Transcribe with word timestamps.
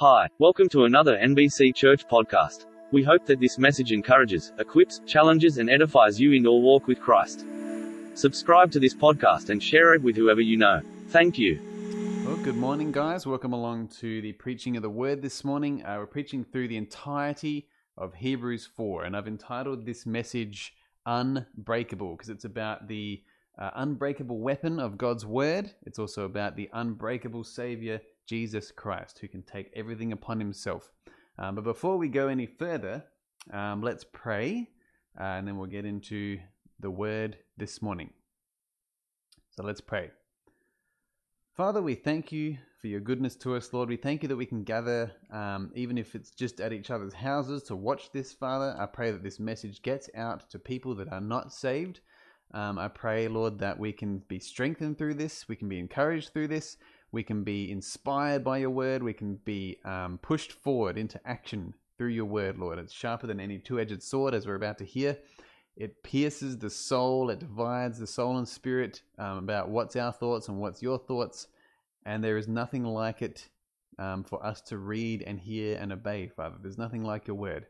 Hi, 0.00 0.28
welcome 0.38 0.68
to 0.68 0.84
another 0.84 1.18
NBC 1.18 1.74
Church 1.74 2.06
podcast. 2.06 2.66
We 2.92 3.02
hope 3.02 3.26
that 3.26 3.40
this 3.40 3.58
message 3.58 3.90
encourages, 3.90 4.52
equips, 4.60 5.00
challenges, 5.06 5.58
and 5.58 5.68
edifies 5.68 6.20
you 6.20 6.30
in 6.30 6.44
your 6.44 6.62
walk 6.62 6.86
with 6.86 7.00
Christ. 7.00 7.44
Subscribe 8.14 8.70
to 8.70 8.78
this 8.78 8.94
podcast 8.94 9.50
and 9.50 9.60
share 9.60 9.94
it 9.94 10.02
with 10.02 10.14
whoever 10.14 10.40
you 10.40 10.56
know. 10.56 10.82
Thank 11.08 11.36
you. 11.36 11.60
Well, 12.24 12.36
good 12.36 12.54
morning, 12.54 12.92
guys. 12.92 13.26
Welcome 13.26 13.52
along 13.52 13.88
to 13.98 14.22
the 14.22 14.34
preaching 14.34 14.76
of 14.76 14.82
the 14.82 14.88
word 14.88 15.20
this 15.20 15.42
morning. 15.42 15.84
Uh, 15.84 15.96
we're 15.98 16.06
preaching 16.06 16.44
through 16.44 16.68
the 16.68 16.76
entirety 16.76 17.66
of 17.96 18.14
Hebrews 18.14 18.66
4, 18.66 19.02
and 19.02 19.16
I've 19.16 19.26
entitled 19.26 19.84
this 19.84 20.06
message 20.06 20.74
Unbreakable 21.06 22.12
because 22.12 22.28
it's 22.28 22.44
about 22.44 22.86
the 22.86 23.20
uh, 23.58 23.70
unbreakable 23.74 24.38
weapon 24.38 24.78
of 24.78 24.96
God's 24.96 25.26
word. 25.26 25.72
It's 25.84 25.98
also 25.98 26.24
about 26.24 26.54
the 26.54 26.70
unbreakable 26.72 27.42
Savior, 27.42 28.00
Jesus 28.28 28.70
Christ, 28.70 29.18
who 29.18 29.28
can 29.28 29.42
take 29.42 29.72
everything 29.74 30.12
upon 30.12 30.38
himself. 30.38 30.92
Um, 31.38 31.54
but 31.54 31.64
before 31.64 31.96
we 31.96 32.08
go 32.08 32.28
any 32.28 32.46
further, 32.46 33.04
um, 33.52 33.82
let's 33.82 34.04
pray, 34.04 34.68
uh, 35.18 35.24
and 35.24 35.48
then 35.48 35.56
we'll 35.56 35.66
get 35.66 35.86
into 35.86 36.38
the 36.78 36.90
word 36.90 37.38
this 37.56 37.80
morning. 37.80 38.10
So 39.50 39.64
let's 39.64 39.80
pray. 39.80 40.10
Father, 41.56 41.82
we 41.82 41.94
thank 41.94 42.30
you 42.30 42.58
for 42.80 42.86
your 42.86 43.00
goodness 43.00 43.34
to 43.36 43.56
us, 43.56 43.72
Lord. 43.72 43.88
We 43.88 43.96
thank 43.96 44.22
you 44.22 44.28
that 44.28 44.36
we 44.36 44.46
can 44.46 44.62
gather, 44.62 45.10
um, 45.32 45.72
even 45.74 45.98
if 45.98 46.14
it's 46.14 46.30
just 46.30 46.60
at 46.60 46.72
each 46.72 46.90
other's 46.90 47.14
houses, 47.14 47.62
to 47.64 47.74
watch 47.74 48.12
this, 48.12 48.32
Father. 48.32 48.76
I 48.78 48.86
pray 48.86 49.10
that 49.10 49.24
this 49.24 49.40
message 49.40 49.82
gets 49.82 50.08
out 50.14 50.48
to 50.50 50.58
people 50.58 50.94
that 50.96 51.12
are 51.12 51.20
not 51.20 51.52
saved. 51.52 52.00
Um, 52.54 52.78
I 52.78 52.88
pray, 52.88 53.26
Lord, 53.26 53.58
that 53.58 53.78
we 53.78 53.92
can 53.92 54.22
be 54.28 54.38
strengthened 54.38 54.98
through 54.98 55.14
this, 55.14 55.48
we 55.48 55.56
can 55.56 55.68
be 55.68 55.78
encouraged 55.78 56.32
through 56.32 56.48
this, 56.48 56.76
we 57.12 57.22
can 57.22 57.42
be 57.42 57.70
inspired 57.70 58.44
by 58.44 58.58
your 58.58 58.70
word. 58.70 59.02
We 59.02 59.14
can 59.14 59.36
be 59.44 59.78
um, 59.84 60.18
pushed 60.20 60.52
forward 60.52 60.98
into 60.98 61.20
action 61.26 61.74
through 61.96 62.08
your 62.08 62.26
word, 62.26 62.58
Lord. 62.58 62.78
It's 62.78 62.92
sharper 62.92 63.26
than 63.26 63.40
any 63.40 63.58
two 63.58 63.80
edged 63.80 64.02
sword, 64.02 64.34
as 64.34 64.46
we're 64.46 64.54
about 64.54 64.78
to 64.78 64.84
hear. 64.84 65.18
It 65.76 66.02
pierces 66.02 66.58
the 66.58 66.70
soul, 66.70 67.30
it 67.30 67.38
divides 67.38 67.98
the 67.98 68.06
soul 68.06 68.38
and 68.38 68.48
spirit 68.48 69.02
um, 69.16 69.38
about 69.38 69.68
what's 69.68 69.94
our 69.94 70.12
thoughts 70.12 70.48
and 70.48 70.58
what's 70.58 70.82
your 70.82 70.98
thoughts. 70.98 71.46
And 72.04 72.22
there 72.22 72.36
is 72.36 72.48
nothing 72.48 72.84
like 72.84 73.22
it 73.22 73.48
um, 73.98 74.24
for 74.24 74.44
us 74.44 74.60
to 74.62 74.78
read 74.78 75.22
and 75.22 75.38
hear 75.38 75.78
and 75.78 75.92
obey, 75.92 76.28
Father. 76.28 76.56
There's 76.60 76.78
nothing 76.78 77.04
like 77.04 77.26
your 77.26 77.36
word. 77.36 77.66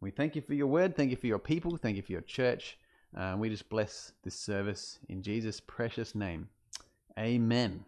We 0.00 0.10
thank 0.10 0.36
you 0.36 0.42
for 0.42 0.54
your 0.54 0.66
word. 0.66 0.94
Thank 0.96 1.10
you 1.10 1.16
for 1.16 1.26
your 1.26 1.38
people. 1.38 1.76
Thank 1.76 1.96
you 1.96 2.02
for 2.02 2.12
your 2.12 2.20
church. 2.20 2.78
Uh, 3.16 3.36
we 3.38 3.48
just 3.48 3.68
bless 3.70 4.12
this 4.22 4.38
service 4.38 4.98
in 5.08 5.22
Jesus' 5.22 5.60
precious 5.60 6.14
name. 6.14 6.48
Amen. 7.18 7.84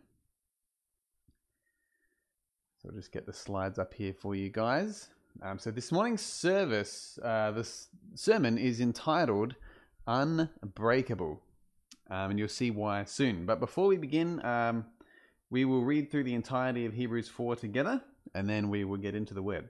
I'll 2.89 2.95
just 2.95 3.13
get 3.13 3.27
the 3.27 3.35
slides 3.35 3.79
up 3.79 3.93
here 3.93 4.15
for 4.15 4.35
you 4.35 4.49
guys. 4.49 5.09
Um, 5.43 5.59
so 5.59 5.71
this 5.71 5.93
morning's 5.93 6.23
service, 6.23 7.19
uh, 7.23 7.51
this 7.51 7.89
sermon 8.15 8.57
is 8.57 8.81
entitled 8.81 9.57
Unbreakable. 10.07 11.39
Um, 12.11 12.31
and 12.31 12.39
you'll 12.39 12.49
see 12.49 12.71
why 12.71 13.05
soon. 13.05 13.45
But 13.45 13.61
before 13.61 13.89
we 13.89 13.99
begin, 13.99 14.43
um, 14.43 14.87
we 15.51 15.67
will 15.67 15.85
read 15.85 16.11
through 16.11 16.25
the 16.25 16.33
entirety 16.33 16.87
of 16.87 16.95
Hebrews 16.95 17.29
4 17.29 17.57
together, 17.57 18.03
and 18.35 18.49
then 18.49 18.71
we 18.71 18.85
will 18.85 18.97
get 18.97 19.15
into 19.15 19.35
the 19.35 19.43
word. 19.43 19.69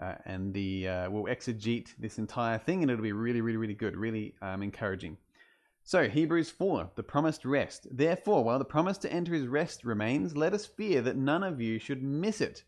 Uh, 0.00 0.14
and 0.24 0.52
the 0.52 0.88
uh, 0.88 1.10
we'll 1.10 1.32
exegete 1.32 1.94
this 2.00 2.18
entire 2.18 2.58
thing, 2.58 2.82
and 2.82 2.90
it'll 2.90 3.04
be 3.04 3.12
really, 3.12 3.40
really, 3.40 3.58
really 3.58 3.74
good, 3.74 3.96
really 3.96 4.34
um, 4.42 4.64
encouraging. 4.64 5.16
So, 5.84 6.08
Hebrews 6.08 6.50
4, 6.50 6.92
the 6.94 7.02
promised 7.02 7.44
rest. 7.44 7.88
Therefore, 7.90 8.44
while 8.44 8.58
the 8.58 8.64
promise 8.64 8.98
to 8.98 9.12
enter 9.12 9.34
his 9.34 9.48
rest 9.48 9.84
remains, 9.84 10.36
let 10.36 10.54
us 10.54 10.64
fear 10.64 11.02
that 11.02 11.16
none 11.16 11.42
of 11.42 11.60
you 11.60 11.78
should 11.78 12.02
miss 12.02 12.40
it. 12.40 12.64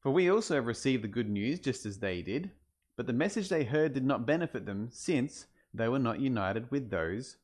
For 0.00 0.10
we 0.10 0.30
also 0.30 0.54
have 0.54 0.66
received 0.66 1.04
the 1.04 1.08
good 1.08 1.28
news 1.28 1.58
just 1.58 1.84
as 1.84 1.98
they 1.98 2.22
did, 2.22 2.52
but 2.96 3.06
the 3.06 3.12
message 3.12 3.48
they 3.48 3.64
heard 3.64 3.92
did 3.92 4.04
not 4.04 4.26
benefit 4.26 4.64
them, 4.64 4.88
since 4.92 5.46
they 5.74 5.88
were 5.88 5.98
not 5.98 6.20
united 6.20 6.70
with 6.70 6.90
those 6.90 7.36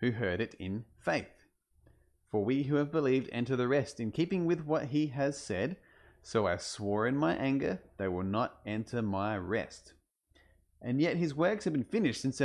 who 0.00 0.10
heard 0.10 0.40
it 0.40 0.54
in 0.58 0.84
faith. 0.98 1.26
For 2.30 2.44
we 2.44 2.64
who 2.64 2.76
have 2.76 2.92
believed 2.92 3.30
enter 3.32 3.56
the 3.56 3.68
rest, 3.68 4.00
in 4.00 4.12
keeping 4.12 4.44
with 4.44 4.66
what 4.66 4.86
he 4.86 5.06
has 5.08 5.38
said, 5.38 5.76
So 6.22 6.46
I 6.46 6.56
swore 6.56 7.06
in 7.06 7.16
my 7.16 7.34
anger, 7.36 7.80
they 7.96 8.08
will 8.08 8.24
not 8.24 8.60
enter 8.66 9.02
my 9.02 9.38
rest. 9.38 9.94
And 10.80 11.00
yet 11.00 11.16
his 11.16 11.34
works 11.34 11.64
have 11.64 11.72
been 11.72 11.84
finished 11.84 12.20
since, 12.20 12.40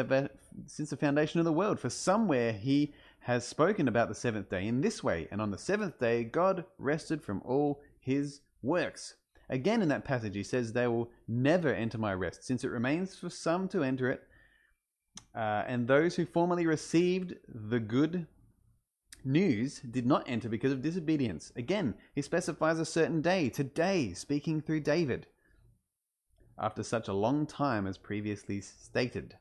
since 0.66 0.90
the 0.90 0.98
foundation 0.98 1.40
of 1.40 1.46
the 1.46 1.54
world. 1.54 1.80
For 1.80 1.90
somewhere 1.90 2.52
he 2.52 2.94
has 3.20 3.48
spoken 3.48 3.88
about 3.88 4.10
the 4.10 4.16
seventh 4.16 4.50
day 4.50 4.68
in 4.68 4.82
this 4.82 5.04
way, 5.04 5.28
and 5.32 5.42
on 5.42 5.52
the 5.52 5.58
seventh 5.58 6.00
day 6.00 6.24
God 6.24 6.66
rested 6.78 7.22
from 7.22 7.42
all 7.46 7.82
his 8.00 8.42
works. 8.62 9.16
Again, 9.50 9.82
in 9.82 9.90
that 9.90 10.06
passage, 10.06 10.36
he 10.36 10.44
says, 10.44 10.74
They 10.74 10.88
will 10.88 11.12
never 11.28 11.74
enter 11.74 11.98
my 11.98 12.14
rest, 12.14 12.44
since 12.44 12.64
it 12.64 12.72
remains 12.72 13.16
for 13.16 13.30
some 13.30 13.68
to 13.70 13.84
enter 13.84 14.10
it. 14.10 14.24
Uh, 15.36 15.64
and 15.68 15.88
those 15.88 16.16
who 16.16 16.26
formerly 16.26 16.66
received 16.66 17.36
the 17.48 17.80
good 17.80 18.26
news 19.24 19.80
did 19.80 20.06
not 20.06 20.28
enter 20.28 20.50
because 20.50 20.72
of 20.72 20.82
disobedience. 20.82 21.52
Again, 21.56 21.94
he 22.16 22.22
specifies 22.22 22.80
a 22.80 22.86
certain 22.86 23.22
day, 23.22 23.50
today, 23.50 24.14
speaking 24.14 24.62
through 24.62 24.82
David 24.82 25.28
after 26.58 26.84
such 26.84 27.08
a 27.08 27.14
long 27.14 27.46
time 27.46 27.88
as 27.88 27.98
previously 27.98 28.62
stated. 28.62 29.38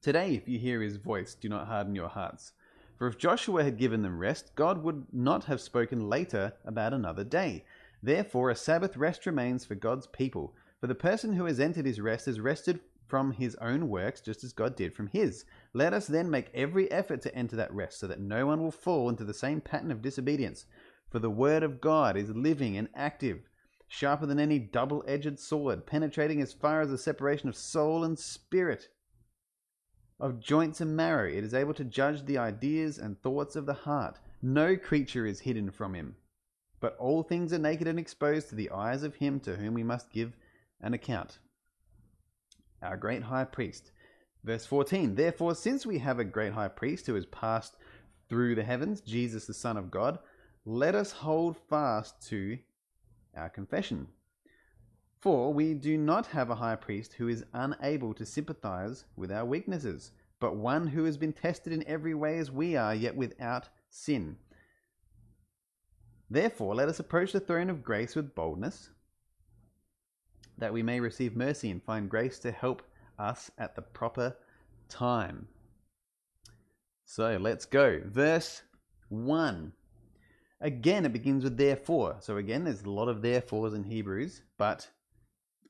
Today, 0.00 0.34
if 0.34 0.48
you 0.48 0.58
hear 0.58 0.80
his 0.80 0.96
voice, 0.96 1.34
do 1.34 1.48
not 1.48 1.66
harden 1.66 1.94
your 1.94 2.08
hearts. 2.08 2.52
For 2.96 3.06
if 3.06 3.18
Joshua 3.18 3.64
had 3.64 3.78
given 3.78 4.02
them 4.02 4.18
rest, 4.18 4.54
God 4.54 4.82
would 4.82 5.06
not 5.12 5.44
have 5.44 5.60
spoken 5.60 6.08
later 6.08 6.52
about 6.64 6.92
another 6.92 7.24
day. 7.24 7.64
Therefore, 8.02 8.50
a 8.50 8.56
Sabbath 8.56 8.96
rest 8.96 9.26
remains 9.26 9.64
for 9.64 9.74
God's 9.74 10.06
people. 10.06 10.54
For 10.80 10.86
the 10.86 10.94
person 10.94 11.32
who 11.32 11.44
has 11.46 11.58
entered 11.58 11.86
his 11.86 12.00
rest 12.00 12.26
has 12.26 12.40
rested 12.40 12.80
from 13.08 13.32
his 13.32 13.56
own 13.56 13.88
works, 13.88 14.20
just 14.20 14.44
as 14.44 14.52
God 14.52 14.76
did 14.76 14.94
from 14.94 15.08
his. 15.08 15.44
Let 15.72 15.92
us 15.92 16.06
then 16.06 16.30
make 16.30 16.50
every 16.54 16.90
effort 16.92 17.22
to 17.22 17.34
enter 17.34 17.56
that 17.56 17.72
rest, 17.72 17.98
so 17.98 18.06
that 18.06 18.20
no 18.20 18.46
one 18.46 18.62
will 18.62 18.70
fall 18.70 19.08
into 19.08 19.24
the 19.24 19.34
same 19.34 19.60
pattern 19.60 19.90
of 19.90 20.02
disobedience. 20.02 20.66
For 21.10 21.18
the 21.18 21.30
word 21.30 21.62
of 21.62 21.80
God 21.80 22.16
is 22.16 22.30
living 22.30 22.76
and 22.76 22.88
active 22.94 23.47
sharper 23.88 24.26
than 24.26 24.38
any 24.38 24.58
double 24.58 25.02
edged 25.06 25.38
sword, 25.38 25.86
penetrating 25.86 26.40
as 26.42 26.52
far 26.52 26.82
as 26.82 26.90
the 26.90 26.98
separation 26.98 27.48
of 27.48 27.56
soul 27.56 28.04
and 28.04 28.18
spirit, 28.18 28.88
of 30.20 30.40
joints 30.40 30.80
and 30.80 30.94
marrow. 30.94 31.28
It 31.28 31.42
is 31.42 31.54
able 31.54 31.74
to 31.74 31.84
judge 31.84 32.24
the 32.24 32.38
ideas 32.38 32.98
and 32.98 33.20
thoughts 33.20 33.56
of 33.56 33.66
the 33.66 33.74
heart. 33.74 34.18
No 34.42 34.76
creature 34.76 35.26
is 35.26 35.40
hidden 35.40 35.70
from 35.70 35.94
him, 35.94 36.16
but 36.80 36.96
all 36.98 37.22
things 37.22 37.52
are 37.52 37.58
naked 37.58 37.88
and 37.88 37.98
exposed 37.98 38.50
to 38.50 38.54
the 38.54 38.70
eyes 38.70 39.02
of 39.02 39.16
him 39.16 39.40
to 39.40 39.56
whom 39.56 39.74
we 39.74 39.82
must 39.82 40.12
give 40.12 40.36
an 40.80 40.94
account. 40.94 41.38
Our 42.82 42.96
great 42.96 43.24
high 43.24 43.44
priest. 43.44 43.90
Verse 44.44 44.66
14 44.66 45.14
Therefore, 45.14 45.54
since 45.54 45.84
we 45.84 45.98
have 45.98 46.18
a 46.18 46.24
great 46.24 46.52
high 46.52 46.68
priest 46.68 47.06
who 47.06 47.14
has 47.14 47.26
passed 47.26 47.74
through 48.28 48.54
the 48.54 48.62
heavens, 48.62 49.00
Jesus 49.00 49.46
the 49.46 49.54
Son 49.54 49.76
of 49.76 49.90
God, 49.90 50.18
let 50.64 50.94
us 50.94 51.10
hold 51.10 51.56
fast 51.56 52.20
to 52.28 52.58
our 53.38 53.48
confession. 53.48 54.08
For 55.20 55.52
we 55.52 55.74
do 55.74 55.96
not 55.96 56.26
have 56.26 56.50
a 56.50 56.56
high 56.56 56.76
priest 56.76 57.14
who 57.14 57.28
is 57.28 57.44
unable 57.52 58.14
to 58.14 58.26
sympathize 58.26 59.04
with 59.16 59.32
our 59.32 59.44
weaknesses, 59.44 60.12
but 60.40 60.56
one 60.56 60.86
who 60.88 61.04
has 61.04 61.16
been 61.16 61.32
tested 61.32 61.72
in 61.72 61.86
every 61.88 62.14
way 62.14 62.38
as 62.38 62.50
we 62.50 62.76
are, 62.76 62.94
yet 62.94 63.16
without 63.16 63.68
sin. 63.90 64.36
Therefore, 66.30 66.74
let 66.74 66.88
us 66.88 67.00
approach 67.00 67.32
the 67.32 67.40
throne 67.40 67.70
of 67.70 67.82
grace 67.82 68.14
with 68.14 68.34
boldness, 68.34 68.90
that 70.58 70.72
we 70.72 70.82
may 70.82 71.00
receive 71.00 71.34
mercy 71.34 71.70
and 71.70 71.82
find 71.82 72.10
grace 72.10 72.38
to 72.40 72.52
help 72.52 72.82
us 73.18 73.50
at 73.58 73.74
the 73.74 73.82
proper 73.82 74.36
time. 74.88 75.48
So 77.04 77.38
let's 77.40 77.64
go. 77.64 78.00
Verse 78.04 78.62
1. 79.08 79.72
Again, 80.60 81.06
it 81.06 81.12
begins 81.12 81.44
with 81.44 81.56
therefore. 81.56 82.16
So 82.20 82.36
again, 82.36 82.64
there's 82.64 82.82
a 82.82 82.90
lot 82.90 83.08
of 83.08 83.22
therefores 83.22 83.74
in 83.74 83.84
Hebrews, 83.84 84.42
but 84.56 84.88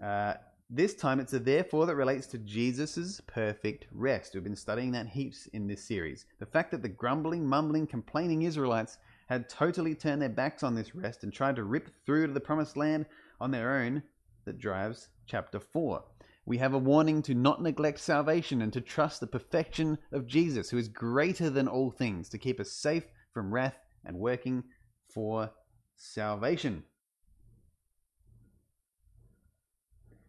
uh, 0.02 0.34
this 0.70 0.94
time 0.94 1.20
it's 1.20 1.34
a 1.34 1.38
therefore 1.38 1.84
that 1.86 1.96
relates 1.96 2.26
to 2.28 2.38
Jesus' 2.38 3.20
perfect 3.26 3.86
rest. 3.92 4.32
We've 4.32 4.42
been 4.44 4.56
studying 4.56 4.92
that 4.92 5.08
heaps 5.08 5.46
in 5.48 5.66
this 5.66 5.84
series. 5.84 6.24
The 6.38 6.46
fact 6.46 6.70
that 6.70 6.80
the 6.80 6.88
grumbling, 6.88 7.46
mumbling, 7.46 7.86
complaining 7.86 8.42
Israelites 8.42 8.96
had 9.28 9.50
totally 9.50 9.94
turned 9.94 10.22
their 10.22 10.30
backs 10.30 10.62
on 10.62 10.74
this 10.74 10.94
rest 10.94 11.22
and 11.22 11.32
tried 11.32 11.56
to 11.56 11.64
rip 11.64 11.90
through 12.06 12.26
to 12.26 12.32
the 12.32 12.40
promised 12.40 12.76
land 12.76 13.04
on 13.40 13.50
their 13.50 13.76
own 13.76 14.02
that 14.46 14.58
drives 14.58 15.08
chapter 15.26 15.60
4. 15.60 16.02
We 16.46 16.56
have 16.56 16.72
a 16.72 16.78
warning 16.78 17.20
to 17.22 17.34
not 17.34 17.60
neglect 17.62 18.00
salvation 18.00 18.62
and 18.62 18.72
to 18.72 18.80
trust 18.80 19.20
the 19.20 19.26
perfection 19.26 19.98
of 20.12 20.26
Jesus, 20.26 20.70
who 20.70 20.78
is 20.78 20.88
greater 20.88 21.50
than 21.50 21.68
all 21.68 21.90
things, 21.90 22.30
to 22.30 22.38
keep 22.38 22.58
us 22.58 22.72
safe 22.72 23.04
from 23.34 23.52
wrath 23.52 23.76
and 24.02 24.18
working 24.18 24.64
for 25.08 25.50
salvation. 25.96 26.84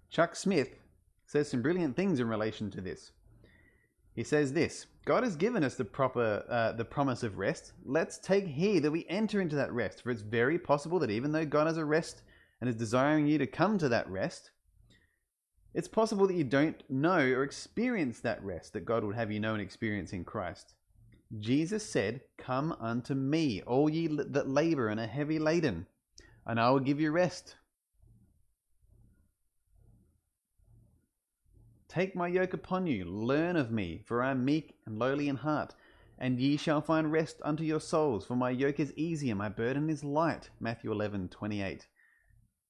Chuck 0.10 0.36
Smith 0.36 0.70
says 1.26 1.50
some 1.50 1.62
brilliant 1.62 1.96
things 1.96 2.20
in 2.20 2.28
relation 2.28 2.72
to 2.72 2.82
this. 2.82 3.12
He 4.16 4.24
says 4.24 4.54
this 4.54 4.88
God 5.06 5.24
has 5.24 5.36
given 5.36 5.64
us 5.64 5.76
the 5.76 5.86
proper, 5.86 6.44
uh, 6.50 6.74
the 6.74 6.86
promise 6.86 7.24
of 7.24 7.38
rest. 7.38 7.74
Let's 7.86 8.18
take 8.18 8.48
heed 8.48 8.84
that 8.84 8.92
we 8.92 9.06
enter 9.08 9.40
into 9.40 9.56
that 9.56 9.72
rest. 9.72 10.04
For 10.04 10.12
it's 10.12 10.22
very 10.22 10.58
possible 10.58 11.00
that 11.00 11.12
even 11.12 11.32
though 11.32 11.46
God 11.46 11.68
has 11.68 11.78
a 11.78 11.86
rest 11.86 12.24
and 12.60 12.70
is 12.70 12.76
desiring 12.76 13.28
you 13.28 13.38
to 13.38 13.48
come 13.48 13.78
to 13.78 13.90
that 13.90 14.10
rest, 14.10 14.52
it's 15.74 15.88
possible 15.88 16.28
that 16.28 16.36
you 16.36 16.44
don't 16.44 16.84
know 16.90 17.20
or 17.20 17.44
experience 17.44 18.20
that 18.22 18.44
rest 18.44 18.74
that 18.74 18.86
God 18.86 19.04
would 19.04 19.16
have 19.16 19.32
you 19.32 19.40
know 19.40 19.54
and 19.54 19.62
experience 19.62 20.14
in 20.14 20.26
Christ. 20.26 20.74
Jesus 21.38 21.88
said, 21.88 22.22
Come 22.38 22.72
unto 22.80 23.14
me, 23.14 23.62
all 23.62 23.90
ye 23.90 24.08
that 24.08 24.50
labor 24.50 24.88
and 24.88 25.00
are 25.00 25.06
heavy 25.06 25.38
laden, 25.38 25.86
and 26.46 26.60
I 26.60 26.72
will 26.72 26.80
give 26.80 27.00
you 27.00 27.12
rest. 27.12 27.56
Take 31.88 32.16
my 32.16 32.28
yoke 32.28 32.54
upon 32.54 32.88
you, 32.88 33.06
learn 33.06 33.56
of 33.56 33.72
me, 33.72 34.02
for 34.06 34.24
I 34.24 34.32
am 34.32 34.46
meek 34.46 34.76
and 34.86 34.98
lowly 34.98 35.28
in 35.28 35.36
heart, 35.36 35.76
and 36.18 36.40
ye 36.40 36.58
shall 36.58 36.82
find 36.82 37.12
rest 37.12 37.38
unto 37.44 37.64
your 37.64 37.80
souls, 37.80 38.26
for 38.26 38.36
my 38.36 38.50
yoke 38.50 38.80
is 38.80 38.94
easy 38.96 39.30
and 39.30 39.38
my 39.38 39.50
burden 39.50 39.90
is 39.90 40.04
light. 40.04 40.50
Matthew 40.60 40.92
11, 40.92 41.30
28 41.30 41.88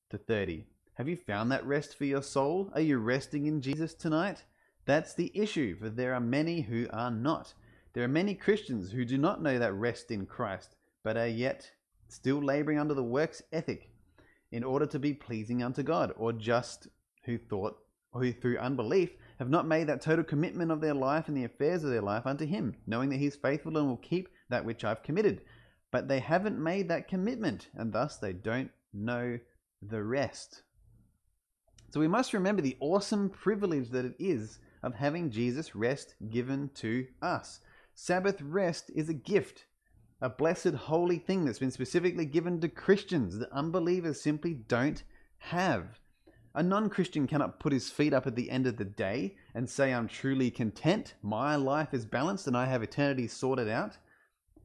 to 0.09 0.17
30. 0.17 0.65
Have 0.95 1.07
you 1.07 1.15
found 1.15 1.51
that 1.51 1.65
rest 1.65 1.97
for 1.97 2.05
your 2.05 2.21
soul? 2.21 2.71
Are 2.73 2.81
you 2.81 2.97
resting 2.97 3.45
in 3.45 3.61
Jesus 3.61 3.93
tonight? 3.93 4.43
That's 4.85 5.13
the 5.13 5.31
issue, 5.33 5.77
for 5.77 5.89
there 5.89 6.13
are 6.13 6.19
many 6.19 6.61
who 6.61 6.87
are 6.91 7.11
not. 7.11 7.53
There 7.99 8.05
are 8.05 8.07
many 8.07 8.33
Christians 8.33 8.93
who 8.93 9.03
do 9.03 9.17
not 9.17 9.43
know 9.43 9.59
that 9.59 9.73
rest 9.73 10.09
in 10.09 10.25
Christ, 10.25 10.77
but 11.03 11.17
are 11.17 11.27
yet 11.27 11.69
still 12.07 12.41
laboring 12.41 12.79
under 12.79 12.93
the 12.93 13.03
works 13.03 13.41
ethic 13.51 13.91
in 14.53 14.63
order 14.63 14.85
to 14.85 14.99
be 14.99 15.13
pleasing 15.13 15.61
unto 15.61 15.83
God, 15.83 16.13
or 16.15 16.31
just 16.31 16.87
who 17.25 17.37
thought 17.37 17.77
or 18.13 18.23
who 18.23 18.31
through 18.31 18.57
unbelief 18.57 19.09
have 19.37 19.49
not 19.49 19.67
made 19.67 19.87
that 19.87 19.99
total 19.99 20.23
commitment 20.23 20.71
of 20.71 20.79
their 20.79 20.93
life 20.93 21.27
and 21.27 21.35
the 21.35 21.43
affairs 21.43 21.83
of 21.83 21.89
their 21.89 22.01
life 22.01 22.25
unto 22.25 22.45
Him, 22.45 22.73
knowing 22.87 23.09
that 23.09 23.17
He 23.17 23.25
is 23.25 23.35
faithful 23.35 23.75
and 23.75 23.89
will 23.89 23.97
keep 23.97 24.29
that 24.47 24.63
which 24.63 24.85
I've 24.85 25.03
committed. 25.03 25.41
But 25.91 26.07
they 26.07 26.21
haven't 26.21 26.57
made 26.57 26.87
that 26.87 27.09
commitment, 27.09 27.67
and 27.73 27.91
thus 27.91 28.15
they 28.15 28.31
don't 28.31 28.71
know 28.93 29.39
the 29.81 30.01
rest. 30.01 30.63
So 31.89 31.99
we 31.99 32.07
must 32.07 32.31
remember 32.31 32.61
the 32.61 32.77
awesome 32.79 33.29
privilege 33.29 33.89
that 33.89 34.05
it 34.05 34.15
is 34.17 34.59
of 34.83 34.95
having 34.95 35.29
Jesus' 35.31 35.75
rest 35.75 36.15
given 36.29 36.69
to 36.75 37.05
us. 37.21 37.59
Sabbath 38.01 38.41
rest 38.41 38.89
is 38.95 39.09
a 39.09 39.13
gift, 39.13 39.65
a 40.21 40.29
blessed 40.29 40.73
holy 40.73 41.17
thing 41.17 41.43
that's 41.43 41.59
been 41.59 41.69
specifically 41.69 42.25
given 42.25 42.61
to 42.61 42.69
Christians 42.69 43.37
that 43.37 43.51
unbelievers 43.51 44.21
simply 44.21 44.53
don't 44.53 45.03
have. 45.39 45.99
A 46.55 46.63
non 46.63 46.89
Christian 46.89 47.27
cannot 47.27 47.59
put 47.59 47.73
his 47.73 47.91
feet 47.91 48.13
up 48.13 48.25
at 48.25 48.37
the 48.37 48.51
end 48.51 48.65
of 48.65 48.77
the 48.77 48.85
day 48.85 49.35
and 49.53 49.69
say, 49.69 49.93
I'm 49.93 50.07
truly 50.07 50.49
content, 50.49 51.15
my 51.21 51.57
life 51.57 51.93
is 51.93 52.05
balanced, 52.05 52.47
and 52.47 52.55
I 52.55 52.67
have 52.67 52.81
eternity 52.81 53.27
sorted 53.27 53.67
out. 53.67 53.97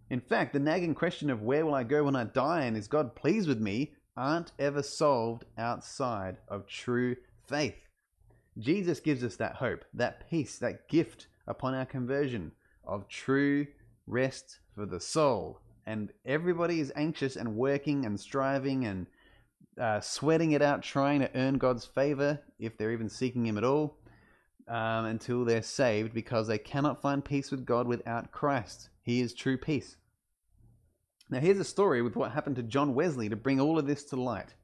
In 0.09 0.21
fact, 0.21 0.53
the 0.53 0.61
nagging 0.61 0.95
question 0.95 1.29
of 1.29 1.43
where 1.43 1.67
will 1.67 1.75
I 1.75 1.83
go 1.83 2.05
when 2.05 2.15
I 2.15 2.25
die 2.25 2.63
and 2.63 2.77
is 2.77 2.87
God 2.87 3.17
pleased 3.17 3.49
with 3.49 3.61
me 3.61 3.95
aren't 4.17 4.53
ever 4.61 4.81
solved 4.81 5.45
outside 5.59 6.37
of 6.47 6.69
true 6.69 7.17
faith. 7.49 7.89
Jesus 8.59 9.01
gives 9.01 9.25
us 9.25 9.35
that 9.37 9.57
hope, 9.57 9.85
that 9.93 10.31
peace, 10.31 10.57
that 10.61 10.89
gift 10.89 11.27
upon 11.49 11.75
our 11.75 11.85
conversion 11.85 12.53
of 12.87 13.09
true 13.09 13.67
rest 14.07 14.59
for 14.75 14.87
the 14.87 15.01
soul. 15.01 15.61
And 15.87 16.13
everybody 16.25 16.81
is 16.81 16.93
anxious 16.97 17.37
and 17.37 17.57
working 17.57 18.07
and 18.07 18.19
striving 18.19 18.87
and 18.87 19.07
uh, 19.79 20.01
sweating 20.01 20.53
it 20.53 20.63
out, 20.63 20.83
trying 20.83 21.21
to 21.21 21.31
earn 21.35 21.59
God's 21.59 21.85
favor, 21.85 22.41
if 22.59 22.77
they're 22.77 22.93
even 22.93 23.09
seeking 23.09 23.47
Him 23.47 23.59
at 23.59 23.65
all, 23.65 23.97
um, 24.69 25.07
until 25.07 25.45
they're 25.45 25.63
saved, 25.63 26.15
because 26.15 26.47
they 26.47 26.59
cannot 26.59 27.03
find 27.03 27.25
peace 27.25 27.51
with 27.51 27.67
God 27.67 27.87
without 27.87 28.31
Christ. 28.31 28.89
He 29.03 29.21
is 29.21 29.35
true 29.35 29.59
peace. 29.59 29.97
Now, 31.31 31.41
here's 31.41 31.59
a 31.59 31.65
story 31.65 32.03
with 32.03 32.17
what 32.17 32.33
happened 32.33 32.57
to 32.57 32.63
John 32.63 32.95
Wesley 32.95 33.29
to 33.29 33.37
bring 33.37 33.61
all 33.61 33.79
of 33.79 33.87
this 33.87 34.05
to 34.05 34.17
light. 34.17 34.55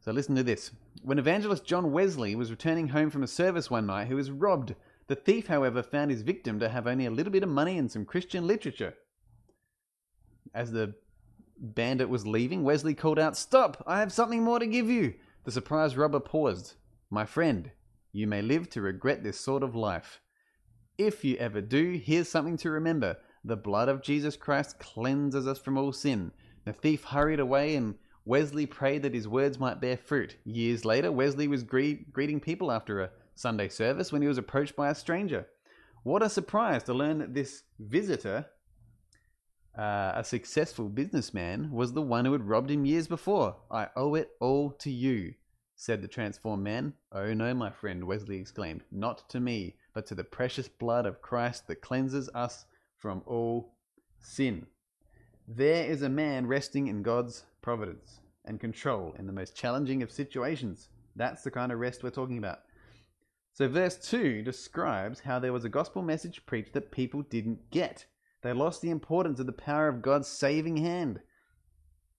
So, 0.00 0.12
listen 0.12 0.34
to 0.36 0.42
this. 0.42 0.70
When 1.02 1.18
evangelist 1.18 1.64
John 1.64 1.92
Wesley 1.92 2.34
was 2.34 2.50
returning 2.50 2.88
home 2.88 3.10
from 3.10 3.22
a 3.22 3.28
service 3.28 3.70
one 3.70 3.86
night, 3.86 4.08
he 4.08 4.14
was 4.14 4.30
robbed. 4.30 4.74
The 5.08 5.16
thief, 5.16 5.46
however, 5.46 5.82
found 5.82 6.10
his 6.10 6.22
victim 6.22 6.60
to 6.60 6.68
have 6.68 6.86
only 6.86 7.06
a 7.06 7.10
little 7.10 7.32
bit 7.32 7.42
of 7.42 7.48
money 7.48 7.78
and 7.78 7.90
some 7.90 8.04
Christian 8.04 8.46
literature. 8.46 8.94
As 10.54 10.70
the 10.70 10.94
bandit 11.58 12.08
was 12.08 12.26
leaving, 12.26 12.62
Wesley 12.62 12.94
called 12.94 13.18
out, 13.18 13.36
Stop! 13.36 13.82
I 13.86 14.00
have 14.00 14.12
something 14.12 14.42
more 14.42 14.58
to 14.58 14.66
give 14.66 14.88
you! 14.88 15.14
The 15.44 15.50
surprised 15.50 15.96
robber 15.96 16.20
paused. 16.20 16.74
My 17.10 17.24
friend, 17.24 17.70
you 18.12 18.26
may 18.26 18.42
live 18.42 18.68
to 18.70 18.82
regret 18.82 19.22
this 19.22 19.40
sort 19.40 19.62
of 19.62 19.74
life. 19.74 20.20
If 20.98 21.24
you 21.24 21.36
ever 21.36 21.62
do, 21.62 21.92
here's 21.92 22.28
something 22.28 22.58
to 22.58 22.70
remember. 22.70 23.16
The 23.44 23.56
blood 23.56 23.88
of 23.88 24.02
Jesus 24.02 24.36
Christ 24.36 24.78
cleanses 24.78 25.46
us 25.46 25.58
from 25.58 25.78
all 25.78 25.92
sin. 25.92 26.32
The 26.66 26.72
thief 26.74 27.04
hurried 27.04 27.40
away 27.40 27.76
and 27.76 27.94
Wesley 28.26 28.66
prayed 28.66 29.04
that 29.04 29.14
his 29.14 29.26
words 29.26 29.58
might 29.58 29.80
bear 29.80 29.96
fruit. 29.96 30.36
Years 30.44 30.84
later, 30.84 31.10
Wesley 31.10 31.48
was 31.48 31.62
gre- 31.62 32.02
greeting 32.12 32.40
people 32.40 32.70
after 32.70 33.00
a 33.00 33.10
Sunday 33.38 33.68
service 33.68 34.12
when 34.12 34.22
he 34.22 34.28
was 34.28 34.38
approached 34.38 34.74
by 34.74 34.90
a 34.90 34.94
stranger. 34.94 35.46
What 36.02 36.22
a 36.22 36.28
surprise 36.28 36.82
to 36.84 36.94
learn 36.94 37.18
that 37.18 37.34
this 37.34 37.62
visitor 37.78 38.46
uh, 39.78 40.12
a 40.16 40.24
successful 40.24 40.88
businessman, 40.88 41.70
was 41.70 41.92
the 41.92 42.02
one 42.02 42.24
who 42.24 42.32
had 42.32 42.48
robbed 42.48 42.70
him 42.70 42.84
years 42.84 43.06
before. 43.06 43.56
I 43.70 43.86
owe 43.94 44.16
it 44.16 44.30
all 44.40 44.72
to 44.72 44.90
you, 44.90 45.34
said 45.76 46.02
the 46.02 46.08
transformed 46.08 46.64
man. 46.64 46.94
Oh 47.12 47.32
no, 47.32 47.54
my 47.54 47.70
friend, 47.70 48.04
Wesley 48.04 48.38
exclaimed, 48.38 48.82
not 48.90 49.28
to 49.30 49.38
me, 49.38 49.76
but 49.94 50.04
to 50.06 50.16
the 50.16 50.24
precious 50.24 50.66
blood 50.66 51.06
of 51.06 51.22
Christ 51.22 51.68
that 51.68 51.80
cleanses 51.80 52.28
us 52.34 52.64
from 52.96 53.22
all 53.24 53.74
sin. 54.18 54.66
There 55.46 55.86
is 55.86 56.02
a 56.02 56.08
man 56.08 56.48
resting 56.48 56.88
in 56.88 57.02
God's 57.02 57.44
providence 57.62 58.18
and 58.44 58.58
control 58.58 59.14
in 59.16 59.26
the 59.26 59.32
most 59.32 59.54
challenging 59.54 60.02
of 60.02 60.10
situations. 60.10 60.88
That's 61.14 61.42
the 61.42 61.52
kind 61.52 61.70
of 61.70 61.78
rest 61.78 62.02
we're 62.02 62.10
talking 62.10 62.38
about. 62.38 62.60
So, 63.58 63.66
verse 63.66 63.96
2 63.96 64.42
describes 64.42 65.18
how 65.18 65.40
there 65.40 65.52
was 65.52 65.64
a 65.64 65.68
gospel 65.68 66.00
message 66.00 66.46
preached 66.46 66.74
that 66.74 66.92
people 66.92 67.22
didn't 67.22 67.72
get. 67.72 68.06
They 68.42 68.52
lost 68.52 68.82
the 68.82 68.90
importance 68.90 69.40
of 69.40 69.46
the 69.46 69.52
power 69.52 69.88
of 69.88 70.00
God's 70.00 70.28
saving 70.28 70.76
hand. 70.76 71.18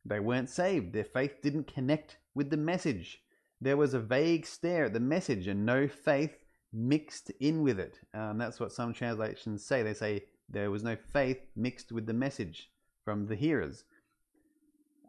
They 0.03 0.19
weren't 0.19 0.49
saved. 0.49 0.91
Their 0.91 1.05
faith 1.05 1.41
didn't 1.41 1.73
connect 1.73 2.17
with 2.35 2.49
the 2.49 2.57
message. 2.57 3.21
There 3.61 3.77
was 3.77 3.93
a 3.93 4.01
vague 4.01 4.45
stare 4.45 4.83
at 4.83 4.93
the 4.93 4.99
message 4.99 5.47
and 5.47 5.65
no 5.65 5.87
faith 5.87 6.43
mixed 6.73 7.29
in 7.39 7.63
with 7.63 7.79
it. 7.79 8.01
Um, 8.13 8.37
that's 8.37 8.59
what 8.59 8.73
some 8.73 8.91
translations 8.91 9.65
say. 9.65 9.81
They 9.81 9.93
say 9.93 10.25
there 10.49 10.71
was 10.71 10.83
no 10.83 10.97
faith 10.97 11.39
mixed 11.55 11.93
with 11.93 12.05
the 12.05 12.11
message 12.11 12.69
from 13.05 13.27
the 13.27 13.35
hearers. 13.37 13.85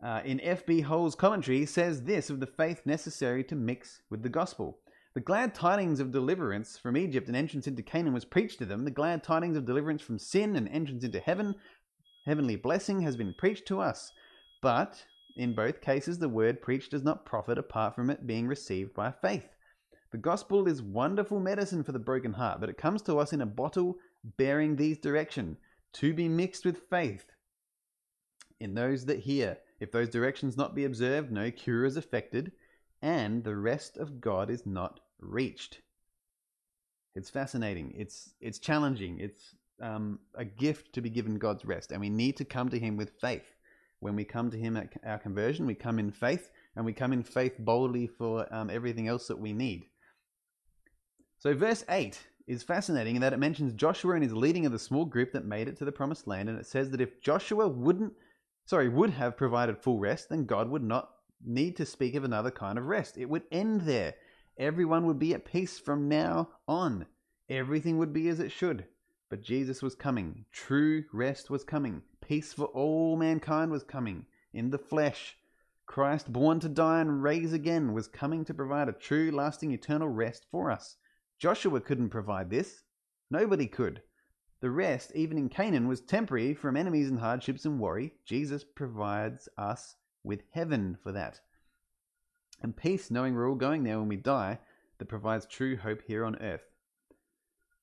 Uh, 0.01 0.21
in 0.25 0.41
F.B. 0.43 0.83
Hole's 0.83 1.17
commentary, 1.17 1.59
he 1.59 1.67
says 1.67 2.05
this 2.05 2.31
of 2.31 2.39
the 2.39 2.47
faith 2.47 2.83
necessary 2.87 3.43
to 3.43 3.57
mix 3.57 4.03
with 4.11 4.23
the 4.23 4.29
gospel. 4.29 4.79
The 5.13 5.21
glad 5.21 5.57
tidings 5.57 5.99
of 5.99 6.13
deliverance 6.13 6.79
from 6.79 6.97
Egypt 6.97 7.27
and 7.27 7.37
entrance 7.37 7.67
into 7.67 7.83
Canaan 7.83 8.15
was 8.15 8.25
preached 8.25 8.59
to 8.59 8.65
them. 8.65 8.85
The 8.85 8.93
glad 8.93 9.25
tidings 9.25 9.57
of 9.57 9.65
deliverance 9.65 10.03
from 10.03 10.21
sin 10.21 10.55
and 10.55 10.69
entrance 10.69 11.03
into 11.03 11.19
heaven, 11.19 11.57
heavenly 12.27 12.55
blessing, 12.55 13.01
has 13.01 13.17
been 13.17 13.35
preached 13.37 13.67
to 13.67 13.81
us. 13.81 14.13
But 14.63 15.05
in 15.37 15.55
both 15.55 15.81
cases, 15.81 16.19
the 16.19 16.29
word 16.29 16.63
preached 16.63 16.93
does 16.93 17.03
not 17.03 17.27
profit 17.27 17.59
apart 17.59 17.97
from 17.97 18.09
it 18.09 18.27
being 18.27 18.47
received 18.47 18.95
by 18.95 19.11
faith. 19.11 19.49
The 20.13 20.19
gospel 20.19 20.69
is 20.69 20.81
wonderful 20.81 21.41
medicine 21.41 21.83
for 21.83 21.93
the 21.93 21.99
broken 21.99 22.35
heart, 22.35 22.61
but 22.61 22.69
it 22.69 22.79
comes 22.79 23.03
to 23.03 23.19
us 23.19 23.33
in 23.33 23.41
a 23.41 23.47
bottle 23.47 23.97
bearing 24.37 24.77
these 24.77 24.99
direction 24.99 25.57
to 25.95 26.15
be 26.15 26.29
mixed 26.29 26.65
with 26.65 26.89
faith 26.89 27.27
in 28.61 28.75
those 28.75 29.07
that 29.07 29.21
hear. 29.21 29.59
If 29.81 29.91
those 29.91 30.09
directions 30.09 30.57
not 30.57 30.75
be 30.75 30.85
observed, 30.85 31.33
no 31.33 31.51
cure 31.51 31.85
is 31.85 31.97
effected 31.97 32.53
and 33.03 33.45
the 33.45 33.57
rest 33.57 33.97
of 33.97 34.21
God 34.21 34.51
is 34.51 34.67
not 34.67 35.01
reached. 35.21 35.81
It's 37.15 37.31
fascinating. 37.31 37.95
It's 37.97 38.35
it's 38.41 38.59
challenging. 38.59 39.19
It's 39.19 39.55
um, 39.83 40.21
a 40.35 40.45
gift 40.45 40.93
to 40.95 41.01
be 41.01 41.11
given 41.11 41.39
God's 41.39 41.65
rest, 41.65 41.93
and 41.93 42.01
we 42.01 42.11
need 42.11 42.37
to 42.37 42.45
come 42.45 42.69
to 42.69 42.79
Him 42.79 42.97
with 42.97 43.13
faith. 43.21 43.55
When 44.01 44.17
we 44.17 44.25
come 44.25 44.51
to 44.51 44.59
Him 44.59 44.77
at 44.77 44.93
our 45.05 45.19
conversion, 45.19 45.67
we 45.67 45.75
come 45.75 45.99
in 45.99 46.11
faith, 46.11 46.51
and 46.77 46.85
we 46.85 46.93
come 46.93 47.13
in 47.13 47.23
faith 47.23 47.55
boldly 47.59 48.07
for 48.07 48.47
um, 48.55 48.71
everything 48.71 49.09
else 49.09 49.27
that 49.27 49.39
we 49.39 49.53
need. 49.53 49.85
So, 51.39 51.55
verse 51.55 51.85
eight 51.89 52.21
is 52.47 52.63
fascinating 52.63 53.17
in 53.17 53.23
that 53.23 53.33
it 53.33 53.39
mentions 53.39 53.73
Joshua 53.75 54.15
and 54.15 54.23
his 54.23 54.33
leading 54.33 54.67
of 54.67 54.73
the 54.73 54.79
small 54.79 55.05
group 55.05 55.33
that 55.33 55.45
made 55.45 55.69
it 55.69 55.77
to 55.79 55.85
the 55.85 55.93
promised 55.93 56.27
land, 56.27 56.49
and 56.49 56.59
it 56.59 56.67
says 56.67 56.91
that 56.91 57.01
if 57.01 57.21
Joshua 57.21 57.69
wouldn't, 57.69 58.13
sorry, 58.67 58.89
would 58.89 59.11
have 59.11 59.37
provided 59.37 59.79
full 59.79 59.99
rest, 59.99 60.29
then 60.29 60.47
God 60.47 60.69
would 60.69 60.83
not 60.83 61.11
need 61.45 61.77
to 61.77 61.87
speak 61.87 62.15
of 62.15 62.25
another 62.25 62.51
kind 62.51 62.79
of 62.79 62.87
rest. 62.87 63.17
It 63.17 63.27
would 63.27 63.45
end 63.51 63.83
there. 63.83 64.15
Everyone 64.59 65.07
would 65.07 65.19
be 65.19 65.33
at 65.35 65.45
peace 65.45 65.79
from 65.79 66.09
now 66.09 66.49
on. 66.69 67.07
Everything 67.49 67.99
would 67.99 68.13
be 68.13 68.29
as 68.29 68.41
it 68.41 68.53
should. 68.53 68.85
But 69.29 69.43
Jesus 69.43 69.83
was 69.83 69.95
coming. 69.95 70.45
True 70.53 71.05
rest 71.13 71.51
was 71.51 71.65
coming. 71.65 72.03
Peace 72.21 72.53
for 72.53 72.67
all 72.67 73.17
mankind 73.17 73.71
was 73.71 73.85
coming. 73.85 74.27
In 74.53 74.71
the 74.71 74.79
flesh. 74.79 75.37
Christ, 75.87 76.33
born 76.33 76.61
to 76.61 76.69
die 76.69 77.01
and 77.01 77.23
raise 77.23 77.53
again, 77.53 77.93
was 77.93 78.07
coming 78.07 78.45
to 78.45 78.55
provide 78.55 78.89
a 78.89 78.93
true, 78.93 79.31
lasting, 79.31 79.73
eternal 79.73 80.09
rest 80.09 80.47
for 80.51 80.71
us. 80.71 80.97
Joshua 81.39 81.81
couldn't 81.81 82.11
provide 82.11 82.51
this. 82.51 82.83
Nobody 83.31 83.67
could. 83.67 84.03
The 84.61 84.71
rest, 84.71 85.13
even 85.15 85.39
in 85.39 85.49
Canaan, 85.49 85.89
was 85.89 86.01
temporary 86.01 86.55
from 86.55 86.77
enemies 86.77 87.09
and 87.09 87.19
hardships 87.19 87.65
and 87.65 87.81
worry. 87.81 88.13
Jesus 88.27 88.63
provides 88.63 89.49
us 89.57 89.97
with 90.23 90.43
heaven 90.53 90.97
for 91.03 91.13
that. 91.13 91.41
And 92.63 92.77
peace, 92.77 93.11
knowing 93.11 93.35
we're 93.35 93.49
all 93.49 93.57
going 93.57 93.85
there 93.85 93.99
when 93.99 94.09
we 94.09 94.17
die, 94.17 94.59
that 94.99 95.09
provides 95.09 95.47
true 95.47 95.77
hope 95.77 96.03
here 96.07 96.25
on 96.25 96.37
earth. 96.43 96.71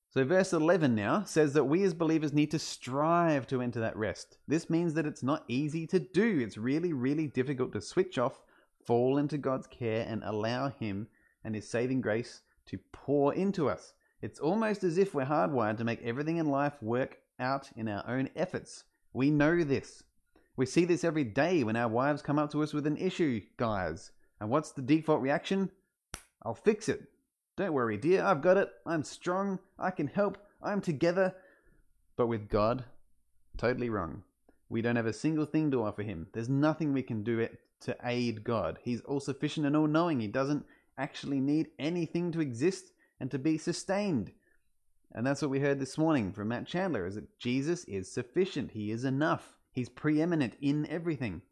So, 0.10 0.24
verse 0.24 0.53
11 0.53 0.96
now 0.96 1.24
says 1.25 1.53
that 1.53 1.65
we 1.65 1.84
as 1.84 1.94
believers 1.94 2.32
need 2.32 2.51
to 2.51 2.60
strive 2.60 3.46
to 3.48 3.62
enter 3.62 3.79
that 3.82 3.98
rest. 3.98 4.38
This 4.48 4.70
means 4.70 4.94
that 4.94 5.06
it's 5.06 5.24
not 5.24 5.44
easy 5.48 5.86
to 5.88 6.00
do. 6.00 6.39
It's 6.39 6.58
really, 6.58 6.94
really 6.94 7.27
difficult 7.27 7.74
to 7.74 7.82
switch 7.82 8.17
off, 8.17 8.41
fall 8.86 9.17
into 9.17 9.38
God's 9.38 9.67
care, 9.67 10.06
and 10.08 10.24
allow 10.24 10.70
Him 10.70 11.08
and 11.44 11.53
His 11.53 11.70
saving 11.70 12.01
grace 12.01 12.41
to 12.67 12.79
pour 12.94 13.34
into 13.34 13.70
us. 13.70 13.94
It's 14.22 14.39
almost 14.39 14.84
as 14.84 14.98
if 14.98 15.13
we're 15.13 15.25
hardwired 15.25 15.77
to 15.77 15.84
make 15.84 16.01
everything 16.01 16.38
in 16.38 16.48
life 16.48 16.82
work 16.82 17.17
out 17.39 17.70
in 17.75 17.88
our 17.88 18.03
own 18.08 18.29
efforts. 18.36 18.86
We 19.13 19.29
know 19.29 19.63
this. 19.63 20.03
We 20.57 20.65
see 20.65 20.85
this 20.85 21.03
every 21.03 21.23
day 21.23 21.63
when 21.63 21.75
our 21.75 21.87
wives 21.87 22.23
come 22.23 22.39
up 22.39 22.51
to 22.51 22.63
us 22.63 22.73
with 22.73 22.87
an 22.87 22.97
issue, 22.97 23.41
guys. 23.57 24.11
And 24.41 24.49
what's 24.49 24.71
the 24.71 24.81
default 24.81 25.21
reaction? 25.21 25.69
I'll 26.41 26.55
fix 26.55 26.89
it. 26.89 27.03
Don't 27.57 27.73
worry, 27.73 27.95
dear, 27.95 28.23
I've 28.23 28.41
got 28.41 28.57
it. 28.57 28.69
I'm 28.83 29.03
strong. 29.03 29.59
I 29.77 29.91
can 29.91 30.07
help. 30.07 30.39
I'm 30.63 30.81
together. 30.81 31.35
But 32.15 32.25
with 32.25 32.49
God, 32.49 32.85
totally 33.57 33.89
wrong. 33.89 34.23
We 34.67 34.81
don't 34.81 34.95
have 34.95 35.05
a 35.05 35.13
single 35.13 35.45
thing 35.45 35.69
to 35.71 35.83
offer 35.83 36.01
Him. 36.01 36.27
There's 36.33 36.49
nothing 36.49 36.91
we 36.91 37.03
can 37.03 37.23
do 37.23 37.37
it 37.37 37.59
to 37.81 37.95
aid 38.03 38.43
God. 38.43 38.79
He's 38.81 39.01
all 39.01 39.19
sufficient 39.19 39.67
and 39.67 39.77
all 39.77 39.87
knowing. 39.87 40.19
He 40.19 40.27
doesn't 40.27 40.65
actually 40.97 41.39
need 41.39 41.67
anything 41.77 42.31
to 42.31 42.41
exist 42.41 42.91
and 43.19 43.29
to 43.29 43.37
be 43.37 43.59
sustained. 43.59 44.31
And 45.13 45.25
that's 45.25 45.43
what 45.43 45.51
we 45.51 45.59
heard 45.59 45.79
this 45.79 45.99
morning 45.99 46.33
from 46.33 46.47
Matt 46.47 46.65
Chandler 46.65 47.05
is 47.05 47.15
that 47.15 47.37
Jesus 47.37 47.83
is 47.85 48.11
sufficient. 48.11 48.71
He 48.71 48.89
is 48.89 49.03
enough. 49.03 49.56
He's 49.77 49.89
preeminent 49.89 50.55
in 50.60 50.88
everything. 50.88 51.43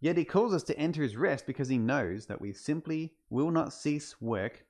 Yet 0.00 0.16
he 0.16 0.24
calls 0.24 0.54
us 0.54 0.62
to 0.62 0.78
enter 0.78 1.02
his 1.02 1.18
rest 1.18 1.46
because 1.46 1.68
he 1.68 1.76
knows 1.76 2.24
that 2.24 2.40
we 2.40 2.54
simply 2.54 3.12
will 3.28 3.50
not 3.50 3.74
cease 3.74 4.18
work 4.18 4.64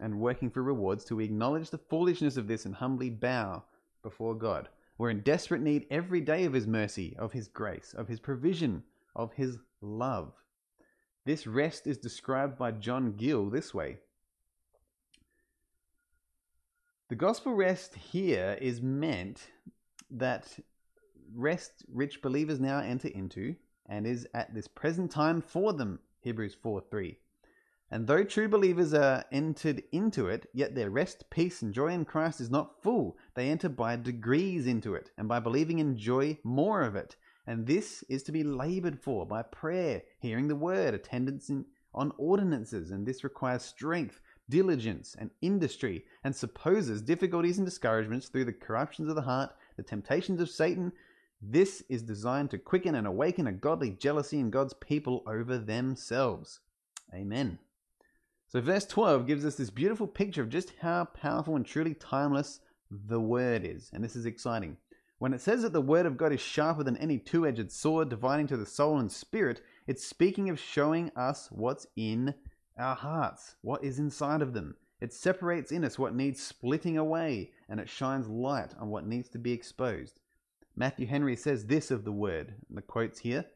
and 0.00 0.18
working 0.18 0.48
for 0.48 0.62
rewards 0.62 1.04
till 1.04 1.18
we 1.18 1.26
acknowledge 1.26 1.68
the 1.68 1.76
foolishness 1.76 2.38
of 2.38 2.48
this 2.48 2.64
and 2.64 2.74
humbly 2.74 3.10
bow 3.10 3.64
before 4.02 4.34
God. 4.34 4.70
We're 4.96 5.10
in 5.10 5.20
desperate 5.20 5.60
need 5.60 5.86
every 5.90 6.22
day 6.22 6.46
of 6.46 6.54
His 6.54 6.66
mercy, 6.66 7.14
of 7.18 7.32
His 7.32 7.48
grace, 7.48 7.94
of 7.94 8.08
His 8.08 8.18
provision, 8.18 8.82
of 9.14 9.34
His 9.34 9.58
love. 9.82 10.32
This 11.26 11.46
rest 11.46 11.86
is 11.86 11.98
described 11.98 12.56
by 12.56 12.70
John 12.70 13.12
Gill 13.12 13.50
this 13.50 13.74
way 13.74 13.98
The 17.10 17.16
gospel 17.16 17.52
rest 17.52 17.94
here 17.94 18.56
is 18.58 18.80
meant 18.80 19.50
that 20.10 20.58
rest 21.34 21.84
rich 21.92 22.22
believers 22.22 22.60
now 22.60 22.78
enter 22.80 23.08
into 23.08 23.56
and 23.86 24.06
is 24.06 24.26
at 24.34 24.54
this 24.54 24.68
present 24.68 25.10
time 25.10 25.40
for 25.40 25.72
them. 25.72 26.00
Hebrews 26.20 26.54
4 26.54 26.82
3. 26.90 27.18
And 27.90 28.06
though 28.06 28.22
true 28.22 28.48
believers 28.48 28.92
are 28.92 29.24
entered 29.32 29.82
into 29.92 30.28
it, 30.28 30.50
yet 30.52 30.74
their 30.74 30.90
rest, 30.90 31.30
peace, 31.30 31.62
and 31.62 31.72
joy 31.72 31.88
in 31.88 32.04
Christ 32.04 32.38
is 32.38 32.50
not 32.50 32.82
full. 32.82 33.16
They 33.34 33.48
enter 33.48 33.70
by 33.70 33.96
degrees 33.96 34.66
into 34.66 34.94
it, 34.94 35.10
and 35.16 35.26
by 35.26 35.40
believing 35.40 35.78
enjoy 35.78 36.38
more 36.44 36.82
of 36.82 36.96
it. 36.96 37.16
And 37.46 37.66
this 37.66 38.04
is 38.10 38.22
to 38.24 38.32
be 38.32 38.44
labored 38.44 39.00
for 39.00 39.24
by 39.24 39.40
prayer, 39.40 40.02
hearing 40.18 40.48
the 40.48 40.54
word, 40.54 40.92
attendance 40.92 41.48
in, 41.48 41.64
on 41.94 42.12
ordinances, 42.18 42.90
and 42.90 43.06
this 43.06 43.24
requires 43.24 43.62
strength, 43.62 44.20
diligence, 44.50 45.16
and 45.18 45.30
industry, 45.40 46.04
and 46.24 46.36
supposes 46.36 47.00
difficulties 47.00 47.56
and 47.56 47.66
discouragements 47.66 48.28
through 48.28 48.44
the 48.44 48.52
corruptions 48.52 49.08
of 49.08 49.14
the 49.14 49.22
heart, 49.22 49.54
the 49.78 49.82
temptations 49.82 50.42
of 50.42 50.50
Satan. 50.50 50.92
This 51.40 51.82
is 51.88 52.02
designed 52.02 52.50
to 52.50 52.58
quicken 52.58 52.94
and 52.94 53.06
awaken 53.06 53.46
a 53.46 53.52
godly 53.52 53.90
jealousy 53.90 54.40
in 54.40 54.50
God's 54.50 54.74
people 54.74 55.22
over 55.26 55.56
themselves. 55.56 56.60
Amen. 57.14 57.58
So, 58.48 58.60
verse 58.60 58.86
12 58.86 59.26
gives 59.26 59.44
us 59.44 59.54
this 59.54 59.70
beautiful 59.70 60.06
picture 60.06 60.42
of 60.42 60.48
just 60.48 60.72
how 60.80 61.04
powerful 61.04 61.54
and 61.54 61.64
truly 61.64 61.94
timeless 61.94 62.60
the 62.90 63.20
Word 63.20 63.64
is. 63.64 63.90
And 63.92 64.02
this 64.02 64.16
is 64.16 64.26
exciting. 64.26 64.78
When 65.18 65.32
it 65.32 65.40
says 65.40 65.62
that 65.62 65.72
the 65.72 65.80
Word 65.80 66.06
of 66.06 66.16
God 66.16 66.32
is 66.32 66.40
sharper 66.40 66.82
than 66.82 66.96
any 66.96 67.18
two 67.18 67.46
edged 67.46 67.70
sword, 67.70 68.08
dividing 68.08 68.46
to 68.48 68.56
the 68.56 68.66
soul 68.66 68.98
and 68.98 69.10
spirit, 69.10 69.60
it's 69.86 70.06
speaking 70.06 70.48
of 70.48 70.58
showing 70.58 71.12
us 71.14 71.48
what's 71.52 71.86
in 71.94 72.34
our 72.78 72.96
hearts, 72.96 73.56
what 73.62 73.84
is 73.84 73.98
inside 73.98 74.42
of 74.42 74.54
them. 74.54 74.76
It 75.00 75.12
separates 75.12 75.70
in 75.70 75.84
us 75.84 75.98
what 75.98 76.14
needs 76.14 76.42
splitting 76.42 76.96
away, 76.96 77.52
and 77.68 77.78
it 77.78 77.88
shines 77.88 78.28
light 78.28 78.74
on 78.80 78.88
what 78.88 79.06
needs 79.06 79.28
to 79.30 79.38
be 79.38 79.52
exposed. 79.52 80.20
Matthew 80.78 81.08
Henry 81.08 81.34
says 81.34 81.66
this 81.66 81.90
of 81.90 82.04
the 82.04 82.12
Word, 82.12 82.54
and 82.68 82.78
the 82.78 82.82
quotes 82.82 83.18
here 83.18 83.46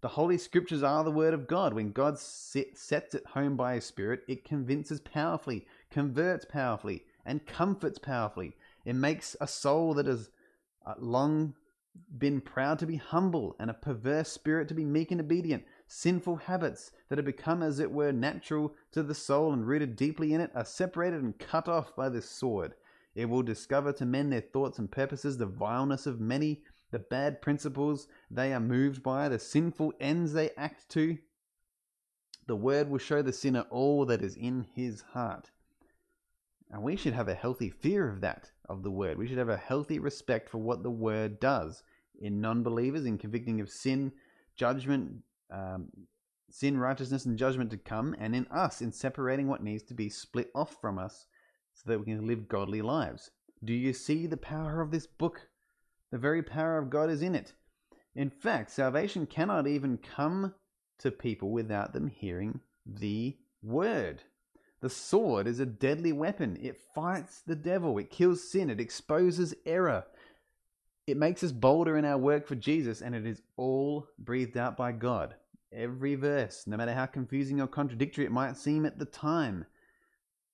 the 0.00 0.08
Holy 0.08 0.38
Scriptures 0.38 0.82
are 0.82 1.04
the 1.04 1.10
Word 1.10 1.34
of 1.34 1.46
God. 1.46 1.74
When 1.74 1.92
God 1.92 2.18
sets 2.18 3.14
it 3.14 3.26
home 3.26 3.54
by 3.54 3.74
His 3.74 3.84
Spirit, 3.84 4.22
it 4.26 4.46
convinces 4.46 4.98
powerfully, 4.98 5.66
converts 5.90 6.46
powerfully, 6.46 7.04
and 7.26 7.44
comforts 7.44 7.98
powerfully. 7.98 8.56
It 8.86 8.94
makes 8.94 9.36
a 9.42 9.46
soul 9.46 9.92
that 9.92 10.06
has 10.06 10.30
uh, 10.86 10.94
long 10.98 11.52
been 12.16 12.40
proud 12.40 12.78
to 12.78 12.86
be 12.86 12.96
humble 12.96 13.56
and 13.60 13.68
a 13.68 13.74
perverse 13.74 14.32
spirit 14.32 14.66
to 14.68 14.74
be 14.74 14.86
meek 14.86 15.10
and 15.10 15.20
obedient. 15.20 15.64
Sinful 15.86 16.36
habits 16.36 16.92
that 17.10 17.18
have 17.18 17.26
become, 17.26 17.62
as 17.62 17.78
it 17.78 17.92
were, 17.92 18.10
natural 18.10 18.74
to 18.92 19.02
the 19.02 19.14
soul 19.14 19.52
and 19.52 19.66
rooted 19.66 19.96
deeply 19.96 20.32
in 20.32 20.40
it 20.40 20.50
are 20.54 20.64
separated 20.64 21.22
and 21.22 21.38
cut 21.38 21.68
off 21.68 21.94
by 21.94 22.08
this 22.08 22.30
sword. 22.30 22.72
It 23.14 23.28
will 23.28 23.42
discover 23.42 23.92
to 23.94 24.06
men 24.06 24.30
their 24.30 24.40
thoughts 24.40 24.78
and 24.78 24.90
purposes, 24.90 25.36
the 25.36 25.46
vileness 25.46 26.06
of 26.06 26.20
many, 26.20 26.62
the 26.90 26.98
bad 26.98 27.40
principles 27.40 28.08
they 28.30 28.52
are 28.52 28.60
moved 28.60 29.02
by, 29.02 29.28
the 29.28 29.38
sinful 29.38 29.92
ends 30.00 30.32
they 30.32 30.50
act 30.56 30.88
to. 30.90 31.18
The 32.46 32.56
word 32.56 32.90
will 32.90 32.98
show 32.98 33.22
the 33.22 33.32
sinner 33.32 33.64
all 33.70 34.04
that 34.06 34.22
is 34.22 34.34
in 34.34 34.66
his 34.74 35.02
heart. 35.12 35.50
And 36.70 36.82
we 36.82 36.96
should 36.96 37.12
have 37.12 37.28
a 37.28 37.34
healthy 37.34 37.70
fear 37.70 38.08
of 38.08 38.20
that, 38.20 38.50
of 38.68 38.82
the 38.82 38.90
word. 38.90 39.18
We 39.18 39.28
should 39.28 39.38
have 39.38 39.48
a 39.48 39.56
healthy 39.56 39.98
respect 39.98 40.48
for 40.48 40.58
what 40.58 40.82
the 40.82 40.90
word 40.90 41.40
does 41.40 41.82
in 42.20 42.40
non 42.40 42.62
believers, 42.62 43.06
in 43.06 43.18
convicting 43.18 43.60
of 43.60 43.70
sin, 43.70 44.12
judgment, 44.56 45.22
um, 45.50 45.88
sin, 46.50 46.78
righteousness, 46.78 47.24
and 47.24 47.38
judgment 47.38 47.70
to 47.70 47.76
come, 47.76 48.14
and 48.18 48.34
in 48.34 48.46
us, 48.48 48.80
in 48.80 48.92
separating 48.92 49.48
what 49.48 49.62
needs 49.62 49.82
to 49.84 49.94
be 49.94 50.08
split 50.08 50.50
off 50.54 50.76
from 50.80 50.98
us 50.98 51.26
so 51.74 51.90
that 51.90 51.98
we 51.98 52.06
can 52.06 52.26
live 52.26 52.48
godly 52.48 52.82
lives. 52.82 53.30
Do 53.64 53.72
you 53.72 53.92
see 53.92 54.26
the 54.26 54.36
power 54.36 54.80
of 54.80 54.90
this 54.90 55.06
book? 55.06 55.49
The 56.10 56.18
very 56.18 56.42
power 56.42 56.78
of 56.78 56.90
God 56.90 57.10
is 57.10 57.22
in 57.22 57.34
it. 57.34 57.52
In 58.14 58.30
fact, 58.30 58.70
salvation 58.70 59.26
cannot 59.26 59.66
even 59.66 59.98
come 59.98 60.54
to 60.98 61.10
people 61.10 61.50
without 61.50 61.92
them 61.92 62.08
hearing 62.08 62.60
the 62.84 63.36
word. 63.62 64.22
The 64.80 64.90
sword 64.90 65.46
is 65.46 65.60
a 65.60 65.66
deadly 65.66 66.12
weapon. 66.12 66.58
It 66.60 66.80
fights 66.94 67.42
the 67.42 67.54
devil, 67.54 67.98
it 67.98 68.10
kills 68.10 68.50
sin, 68.50 68.70
it 68.70 68.80
exposes 68.80 69.54
error. 69.66 70.04
It 71.06 71.16
makes 71.16 71.42
us 71.42 71.52
bolder 71.52 71.96
in 71.96 72.04
our 72.04 72.18
work 72.18 72.46
for 72.46 72.54
Jesus, 72.54 73.02
and 73.02 73.14
it 73.14 73.26
is 73.26 73.42
all 73.56 74.08
breathed 74.18 74.56
out 74.56 74.76
by 74.76 74.92
God. 74.92 75.34
Every 75.72 76.14
verse, 76.14 76.66
no 76.66 76.76
matter 76.76 76.94
how 76.94 77.06
confusing 77.06 77.60
or 77.60 77.66
contradictory 77.66 78.24
it 78.24 78.32
might 78.32 78.56
seem 78.56 78.86
at 78.86 78.98
the 78.98 79.04
time. 79.04 79.66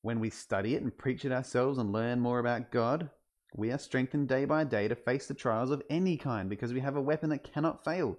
When 0.03 0.21
we 0.21 0.31
study 0.31 0.75
it 0.75 0.83
and 0.83 0.97
preach 0.97 1.25
it 1.25 1.33
ourselves 1.33 1.79
and 1.79 1.93
learn 1.93 2.21
more 2.21 2.39
about 2.39 2.71
God, 2.71 3.11
we 3.57 3.73
are 3.73 3.79
strengthened 3.79 4.29
day 4.29 4.45
by 4.45 4.65
day 4.65 4.87
to 4.87 4.95
face 4.95 5.27
the 5.27 5.35
trials 5.35 5.71
of 5.71 5.83
any 5.89 6.17
kind 6.17 6.49
because 6.49 6.73
we 6.75 6.81
have 6.81 6.97
a 6.97 7.01
weapon 7.01 7.31
that 7.31 7.43
cannot 7.43 7.83
fail. 7.85 8.19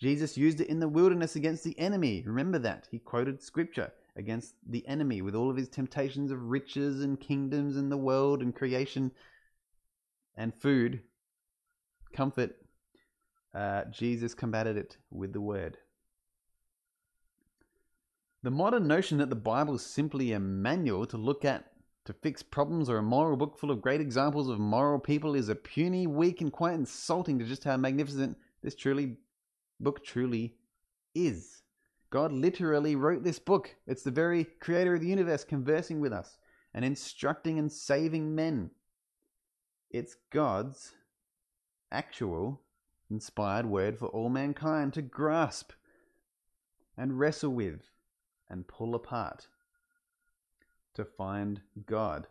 Jesus 0.00 0.36
used 0.36 0.60
it 0.60 0.66
in 0.66 0.80
the 0.80 0.88
wilderness 0.88 1.36
against 1.36 1.62
the 1.62 1.78
enemy. 1.78 2.24
Remember 2.26 2.58
that. 2.58 2.88
He 2.90 2.98
quoted 2.98 3.40
scripture 3.40 3.92
against 4.16 4.54
the 4.68 4.86
enemy 4.88 5.22
with 5.22 5.36
all 5.36 5.48
of 5.48 5.56
his 5.56 5.68
temptations 5.68 6.32
of 6.32 6.50
riches 6.50 7.02
and 7.02 7.20
kingdoms 7.20 7.76
and 7.76 7.90
the 7.90 7.96
world 7.96 8.42
and 8.42 8.54
creation 8.54 9.12
and 10.36 10.52
food, 10.52 11.00
comfort. 12.12 12.56
Uh, 13.54 13.84
Jesus 13.84 14.34
combated 14.34 14.76
it 14.76 14.96
with 15.10 15.32
the 15.32 15.40
word. 15.40 15.76
The 18.42 18.50
modern 18.50 18.88
notion 18.88 19.18
that 19.18 19.30
the 19.30 19.36
Bible 19.36 19.76
is 19.76 19.86
simply 19.86 20.32
a 20.32 20.40
manual 20.40 21.06
to 21.06 21.16
look 21.16 21.44
at 21.44 21.71
to 22.04 22.12
fix 22.12 22.42
problems 22.42 22.88
or 22.90 22.98
a 22.98 23.02
moral 23.02 23.36
book 23.36 23.58
full 23.58 23.70
of 23.70 23.80
great 23.80 24.00
examples 24.00 24.48
of 24.48 24.58
moral 24.58 24.98
people 24.98 25.34
is 25.34 25.48
a 25.48 25.54
puny, 25.54 26.06
weak, 26.06 26.40
and 26.40 26.52
quite 26.52 26.74
insulting 26.74 27.38
to 27.38 27.44
just 27.44 27.64
how 27.64 27.76
magnificent 27.76 28.36
this 28.62 28.74
truly 28.74 29.16
book 29.78 30.04
truly 30.04 30.56
is. 31.14 31.62
God 32.10 32.32
literally 32.32 32.96
wrote 32.96 33.24
this 33.24 33.38
book. 33.38 33.74
It's 33.86 34.02
the 34.02 34.10
very 34.10 34.44
creator 34.44 34.94
of 34.94 35.00
the 35.00 35.08
universe 35.08 35.44
conversing 35.44 36.00
with 36.00 36.12
us 36.12 36.38
and 36.74 36.84
instructing 36.84 37.58
and 37.58 37.70
saving 37.70 38.34
men. 38.34 38.70
It's 39.90 40.16
God's 40.30 40.92
actual 41.90 42.62
inspired 43.10 43.66
word 43.66 43.98
for 43.98 44.06
all 44.08 44.28
mankind 44.28 44.94
to 44.94 45.02
grasp 45.02 45.72
and 46.96 47.18
wrestle 47.18 47.50
with 47.50 47.80
and 48.48 48.66
pull 48.66 48.94
apart 48.94 49.48
to 50.94 51.04
find 51.04 51.60
God. 51.86 52.26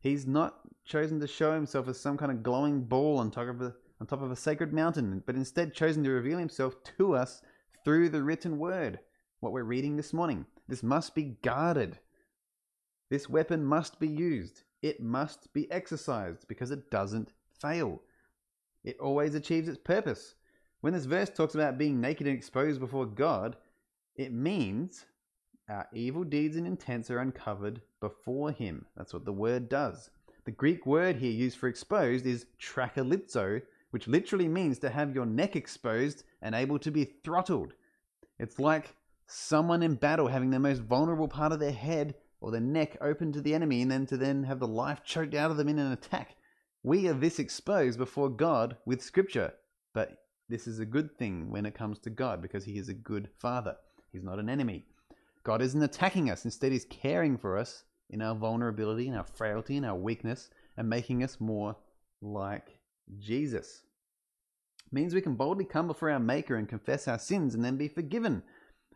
He's 0.00 0.26
not 0.26 0.60
chosen 0.84 1.20
to 1.20 1.26
show 1.26 1.52
himself 1.52 1.88
as 1.88 2.00
some 2.00 2.16
kind 2.16 2.30
of 2.30 2.42
glowing 2.42 2.82
ball 2.82 3.18
on 3.18 3.30
top 3.30 3.48
of 3.48 3.60
a, 3.60 3.74
on 4.00 4.06
top 4.06 4.22
of 4.22 4.30
a 4.30 4.36
sacred 4.36 4.72
mountain, 4.72 5.22
but 5.26 5.34
instead 5.34 5.74
chosen 5.74 6.04
to 6.04 6.10
reveal 6.10 6.38
himself 6.38 6.76
to 6.98 7.14
us 7.14 7.42
through 7.84 8.08
the 8.08 8.22
written 8.22 8.58
word, 8.58 9.00
what 9.40 9.52
we're 9.52 9.62
reading 9.64 9.96
this 9.96 10.12
morning. 10.12 10.46
This 10.68 10.82
must 10.82 11.14
be 11.14 11.36
guarded. 11.42 11.98
This 13.10 13.28
weapon 13.28 13.64
must 13.64 13.98
be 13.98 14.08
used. 14.08 14.62
It 14.82 15.02
must 15.02 15.52
be 15.52 15.70
exercised 15.70 16.46
because 16.46 16.70
it 16.70 16.90
doesn't 16.90 17.32
fail. 17.60 18.02
It 18.84 18.98
always 19.00 19.34
achieves 19.34 19.68
its 19.68 19.78
purpose. 19.78 20.34
When 20.80 20.92
this 20.92 21.06
verse 21.06 21.30
talks 21.30 21.54
about 21.54 21.78
being 21.78 22.00
naked 22.00 22.26
and 22.26 22.36
exposed 22.36 22.78
before 22.78 23.06
God, 23.06 23.56
it 24.14 24.32
means 24.32 25.06
our 25.68 25.86
evil 25.92 26.24
deeds 26.24 26.56
and 26.56 26.66
intents 26.66 27.10
are 27.10 27.18
uncovered 27.18 27.82
before 28.00 28.52
Him. 28.52 28.86
That's 28.96 29.12
what 29.12 29.24
the 29.24 29.32
word 29.32 29.68
does. 29.68 30.10
The 30.44 30.52
Greek 30.52 30.86
word 30.86 31.16
here 31.16 31.30
used 31.30 31.58
for 31.58 31.68
exposed 31.68 32.26
is 32.26 32.46
trachelizo, 32.58 33.60
which 33.90 34.08
literally 34.08 34.48
means 34.48 34.78
to 34.78 34.90
have 34.90 35.14
your 35.14 35.26
neck 35.26 35.56
exposed 35.56 36.24
and 36.40 36.54
able 36.54 36.78
to 36.78 36.90
be 36.90 37.04
throttled. 37.22 37.74
It's 38.38 38.58
like 38.58 38.94
someone 39.26 39.82
in 39.82 39.96
battle 39.96 40.28
having 40.28 40.50
the 40.50 40.58
most 40.58 40.80
vulnerable 40.80 41.28
part 41.28 41.52
of 41.52 41.60
their 41.60 41.72
head 41.72 42.14
or 42.40 42.50
their 42.50 42.60
neck 42.60 42.96
open 43.00 43.32
to 43.32 43.40
the 43.40 43.52
enemy 43.52 43.82
and 43.82 43.90
then 43.90 44.06
to 44.06 44.16
then 44.16 44.44
have 44.44 44.60
the 44.60 44.66
life 44.66 45.02
choked 45.04 45.34
out 45.34 45.50
of 45.50 45.56
them 45.56 45.68
in 45.68 45.78
an 45.78 45.92
attack. 45.92 46.36
We 46.82 47.08
are 47.08 47.14
this 47.14 47.38
exposed 47.38 47.98
before 47.98 48.30
God 48.30 48.76
with 48.86 49.02
scripture, 49.02 49.52
but 49.92 50.18
this 50.48 50.66
is 50.66 50.78
a 50.78 50.86
good 50.86 51.18
thing 51.18 51.50
when 51.50 51.66
it 51.66 51.74
comes 51.74 51.98
to 52.00 52.10
God 52.10 52.40
because 52.40 52.64
he 52.64 52.78
is 52.78 52.88
a 52.88 52.94
good 52.94 53.28
father. 53.38 53.76
He's 54.12 54.22
not 54.22 54.38
an 54.38 54.48
enemy. 54.48 54.86
God 55.48 55.62
isn't 55.62 55.82
attacking 55.82 56.30
us, 56.30 56.44
instead 56.44 56.72
he's 56.72 56.84
caring 56.84 57.38
for 57.38 57.56
us 57.56 57.84
in 58.10 58.22
our 58.22 58.34
vulnerability, 58.34 59.08
in 59.08 59.14
our 59.14 59.24
frailty, 59.24 59.76
in 59.76 59.84
our 59.84 59.96
weakness 59.96 60.50
and 60.76 60.88
making 60.88 61.24
us 61.24 61.40
more 61.40 61.74
like 62.22 62.78
Jesus. 63.18 63.82
It 64.86 64.92
means 64.92 65.14
we 65.14 65.20
can 65.20 65.34
boldly 65.34 65.64
come 65.64 65.86
before 65.86 66.10
our 66.10 66.20
maker 66.20 66.56
and 66.56 66.68
confess 66.68 67.08
our 67.08 67.18
sins 67.18 67.54
and 67.54 67.64
then 67.64 67.76
be 67.76 67.88
forgiven 67.88 68.42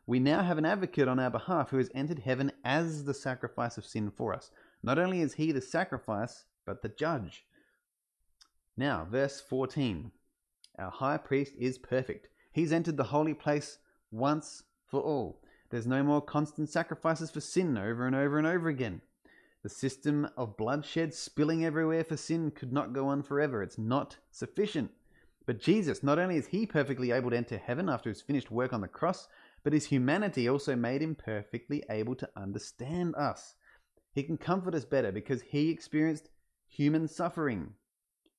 we 0.06 0.18
now 0.18 0.42
have 0.42 0.58
an 0.58 0.64
advocate 0.64 1.08
on 1.08 1.20
our 1.20 1.30
behalf 1.30 1.70
who 1.70 1.78
has 1.78 1.90
entered 1.94 2.18
heaven 2.18 2.50
as 2.64 3.04
the 3.04 3.14
sacrifice 3.14 3.78
of 3.78 3.84
sin 3.84 4.10
for 4.10 4.34
us. 4.34 4.50
Not 4.82 4.98
only 4.98 5.20
is 5.20 5.34
he 5.34 5.52
the 5.52 5.60
sacrifice, 5.60 6.44
but 6.66 6.82
the 6.82 6.88
judge. 6.88 7.46
Now, 8.76 9.06
verse 9.08 9.40
14. 9.40 10.10
Our 10.78 10.90
high 10.90 11.18
priest 11.18 11.52
is 11.58 11.78
perfect. 11.78 12.28
He's 12.52 12.72
entered 12.72 12.96
the 12.96 13.04
holy 13.04 13.34
place 13.34 13.78
once 14.10 14.64
for 14.88 15.00
all. 15.00 15.41
There's 15.72 15.86
no 15.86 16.02
more 16.02 16.20
constant 16.20 16.68
sacrifices 16.68 17.30
for 17.30 17.40
sin 17.40 17.78
over 17.78 18.06
and 18.06 18.14
over 18.14 18.36
and 18.36 18.46
over 18.46 18.68
again. 18.68 19.00
The 19.62 19.70
system 19.70 20.28
of 20.36 20.58
bloodshed 20.58 21.14
spilling 21.14 21.64
everywhere 21.64 22.04
for 22.04 22.18
sin 22.18 22.50
could 22.50 22.74
not 22.74 22.92
go 22.92 23.08
on 23.08 23.22
forever. 23.22 23.62
It's 23.62 23.78
not 23.78 24.18
sufficient. 24.30 24.90
But 25.46 25.62
Jesus, 25.62 26.02
not 26.02 26.18
only 26.18 26.36
is 26.36 26.48
he 26.48 26.66
perfectly 26.66 27.10
able 27.10 27.30
to 27.30 27.36
enter 27.38 27.56
heaven 27.56 27.88
after 27.88 28.10
his 28.10 28.20
finished 28.20 28.50
work 28.50 28.74
on 28.74 28.82
the 28.82 28.86
cross, 28.86 29.28
but 29.64 29.72
his 29.72 29.86
humanity 29.86 30.46
also 30.46 30.76
made 30.76 31.00
him 31.00 31.14
perfectly 31.14 31.82
able 31.88 32.16
to 32.16 32.28
understand 32.36 33.14
us. 33.14 33.54
He 34.12 34.24
can 34.24 34.36
comfort 34.36 34.74
us 34.74 34.84
better 34.84 35.10
because 35.10 35.40
he 35.40 35.70
experienced 35.70 36.28
human 36.68 37.08
suffering, 37.08 37.72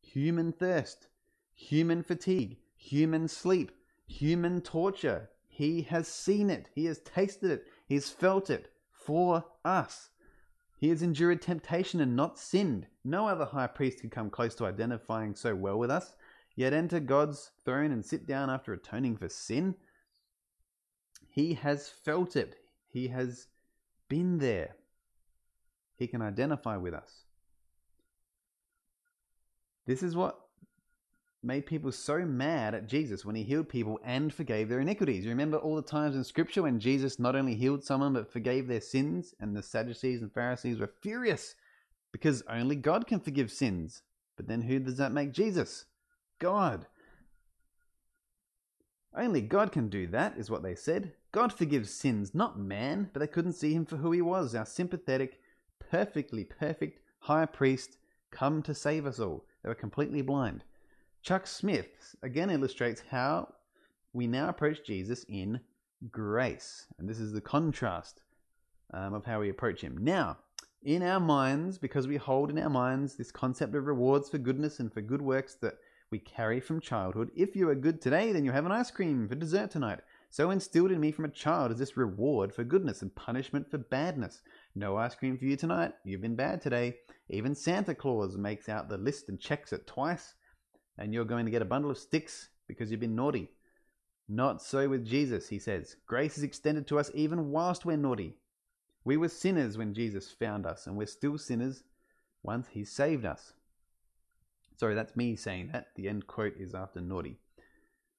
human 0.02 0.52
thirst, 0.52 1.08
human 1.56 2.04
fatigue, 2.04 2.58
human 2.76 3.28
sleep, 3.28 3.72
human 4.06 4.62
torture. 4.62 5.30
He 5.56 5.84
has 5.84 6.08
seen 6.08 6.50
it, 6.50 6.70
he 6.74 6.86
has 6.86 6.98
tasted 6.98 7.52
it, 7.52 7.68
he's 7.86 8.10
felt 8.10 8.50
it 8.50 8.72
for 8.92 9.46
us. 9.64 10.10
He 10.80 10.90
has 10.90 11.04
endured 11.04 11.44
temptation 11.44 12.02
and 12.02 12.16
not 12.16 12.40
sinned. 12.40 12.88
No 13.04 13.28
other 13.28 13.46
high 13.46 13.68
priest 13.68 14.02
could 14.02 14.10
come 14.10 14.32
close 14.32 14.56
to 14.56 14.66
identifying 14.66 15.36
so 15.36 15.54
well 15.54 15.78
with 15.78 15.92
us, 15.92 16.16
yet 16.56 16.74
enter 16.74 17.00
God's 17.00 17.52
throne 17.64 17.92
and 17.92 18.04
sit 18.04 18.26
down 18.26 18.50
after 18.50 18.74
atoning 18.74 19.16
for 19.16 19.30
sin. 19.30 19.76
He 21.30 21.54
has 21.54 21.88
felt 21.88 22.36
it. 22.36 22.56
He 22.90 23.10
has 23.10 23.46
been 24.10 24.40
there. 24.40 24.76
He 25.96 26.08
can 26.08 26.24
identify 26.24 26.78
with 26.78 26.96
us. 26.96 27.26
This 29.86 30.02
is 30.02 30.16
what 30.16 30.43
made 31.44 31.66
people 31.66 31.92
so 31.92 32.20
mad 32.20 32.74
at 32.74 32.88
Jesus 32.88 33.26
when 33.26 33.36
he 33.36 33.44
healed 33.44 33.70
people 33.70 34.00
and 34.04 34.34
forgave 34.34 34.70
their 34.70 34.80
iniquities. 34.80 35.24
You 35.24 35.32
remember 35.32 35.58
all 35.58 35.76
the 35.76 35.82
times 35.82 36.16
in 36.16 36.24
Scripture 36.24 36.64
when 36.64 36.80
Jesus 36.80 37.20
not 37.20 37.36
only 37.36 37.56
healed 37.56 37.84
someone 37.84 38.14
but 38.14 38.32
forgave 38.32 38.68
their 38.68 38.82
sins, 38.82 39.34
and 39.40 39.56
the 39.56 39.64
Sadducees 39.64 40.22
and 40.22 40.34
Pharisees 40.34 40.80
were 40.80 40.94
furious 41.02 41.56
because 42.12 42.44
only 42.50 42.76
God 42.76 43.08
can 43.08 43.20
forgive 43.20 43.52
sins. 43.52 44.04
But 44.38 44.48
then 44.48 44.62
who 44.62 44.80
does 44.80 44.98
that 44.98 45.12
make 45.12 45.32
Jesus? 45.32 45.86
God. 46.40 46.88
Only 49.16 49.42
God 49.42 49.72
can 49.72 49.90
do 49.90 50.08
that, 50.08 50.38
is 50.38 50.50
what 50.50 50.64
they 50.64 50.76
said. 50.76 51.14
God 51.32 51.54
forgives 51.54 51.92
sins, 51.92 52.34
not 52.34 52.60
man, 52.60 53.10
but 53.14 53.20
they 53.20 53.28
couldn't 53.28 53.54
see 53.54 53.74
him 53.74 53.86
for 53.86 53.98
who 53.98 54.12
he 54.12 54.22
was, 54.22 54.56
our 54.56 54.66
sympathetic, 54.66 55.40
perfectly 55.80 56.44
perfect 56.44 57.00
high 57.20 57.46
priest 57.46 57.98
come 58.32 58.62
to 58.64 58.74
save 58.74 59.06
us 59.06 59.20
all. 59.20 59.46
They 59.62 59.70
were 59.70 59.76
completely 59.76 60.22
blind. 60.22 60.64
Chuck 61.24 61.48
Smith 61.48 62.18
again 62.22 62.50
illustrates 62.50 63.02
how 63.10 63.54
we 64.12 64.28
now 64.28 64.50
approach 64.50 64.84
Jesus 64.86 65.26
in 65.30 65.62
grace. 66.12 66.88
And 67.00 67.08
this 67.08 67.18
is 67.18 67.32
the 67.32 67.40
contrast 67.40 68.24
um, 68.94 69.14
of 69.14 69.24
how 69.24 69.40
we 69.40 69.50
approach 69.50 69.80
him. 69.80 69.98
Now, 70.02 70.38
in 70.84 71.02
our 71.02 71.22
minds, 71.22 71.78
because 71.78 72.10
we 72.10 72.18
hold 72.18 72.50
in 72.50 72.60
our 72.60 72.70
minds 72.70 73.16
this 73.16 73.32
concept 73.32 73.74
of 73.74 73.86
rewards 73.86 74.28
for 74.28 74.38
goodness 74.38 74.82
and 74.82 74.94
for 74.94 75.00
good 75.00 75.22
works 75.22 75.56
that 75.62 75.76
we 76.12 76.20
carry 76.20 76.60
from 76.60 76.82
childhood. 76.82 77.32
If 77.38 77.56
you 77.56 77.70
are 77.70 77.76
good 77.76 78.02
today, 78.02 78.34
then 78.34 78.44
you 78.44 78.52
have 78.52 78.66
an 78.66 78.74
ice 78.74 78.92
cream 78.92 79.30
for 79.30 79.36
dessert 79.36 79.72
tonight. 79.72 80.02
So 80.30 80.52
instilled 80.52 80.92
in 80.92 81.00
me 81.00 81.14
from 81.14 81.24
a 81.24 81.30
child 81.30 81.72
is 81.72 81.80
this 81.80 81.96
reward 81.96 82.54
for 82.54 82.66
goodness 82.66 83.02
and 83.02 83.16
punishment 83.16 83.72
for 83.72 83.78
badness. 83.78 84.42
No 84.76 84.98
ice 84.98 85.16
cream 85.16 85.38
for 85.38 85.46
you 85.46 85.56
tonight. 85.56 85.94
You've 86.04 86.22
been 86.22 86.36
bad 86.36 86.62
today. 86.62 86.98
Even 87.30 87.56
Santa 87.56 87.96
Claus 87.96 88.38
makes 88.38 88.68
out 88.68 88.90
the 88.90 88.98
list 88.98 89.30
and 89.30 89.40
checks 89.40 89.72
it 89.72 89.88
twice. 89.88 90.34
And 90.98 91.14
you're 91.14 91.26
going 91.26 91.46
to 91.46 91.52
get 91.52 91.62
a 91.62 91.66
bundle 91.66 91.92
of 91.92 91.98
sticks 91.98 92.50
because 92.68 92.92
you've 92.92 93.00
been 93.00 93.16
naughty. 93.16 93.50
Not 94.30 94.62
so 94.62 94.88
with 94.88 95.06
Jesus, 95.06 95.50
he 95.50 95.60
says. 95.60 95.96
Grace 96.06 96.38
is 96.38 96.44
extended 96.44 96.88
to 96.88 97.00
us 97.00 97.12
even 97.14 97.52
whilst 97.52 97.86
we're 97.86 97.98
naughty. 97.98 98.38
We 99.04 99.18
were 99.18 99.30
sinners 99.30 99.78
when 99.78 99.94
Jesus 99.94 100.32
found 100.32 100.66
us, 100.66 100.88
and 100.88 100.96
we're 100.96 101.08
still 101.08 101.38
sinners 101.38 101.84
once 102.42 102.68
he 102.70 102.86
saved 102.86 103.26
us. 103.26 103.54
Sorry, 104.78 104.96
that's 104.96 105.16
me 105.16 105.36
saying 105.36 105.70
that. 105.74 105.88
The 105.96 106.08
end 106.08 106.28
quote 106.28 106.56
is 106.58 106.74
after 106.74 107.02
naughty. 107.02 107.38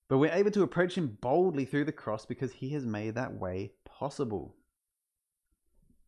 But 0.08 0.18
we're 0.18 0.32
able 0.32 0.50
to 0.50 0.62
approach 0.62 0.96
him 0.96 1.16
boldly 1.20 1.64
through 1.64 1.86
the 1.86 1.92
cross 1.92 2.26
because 2.26 2.52
he 2.52 2.70
has 2.70 2.84
made 2.84 3.14
that 3.14 3.34
way 3.34 3.72
possible. 3.84 4.54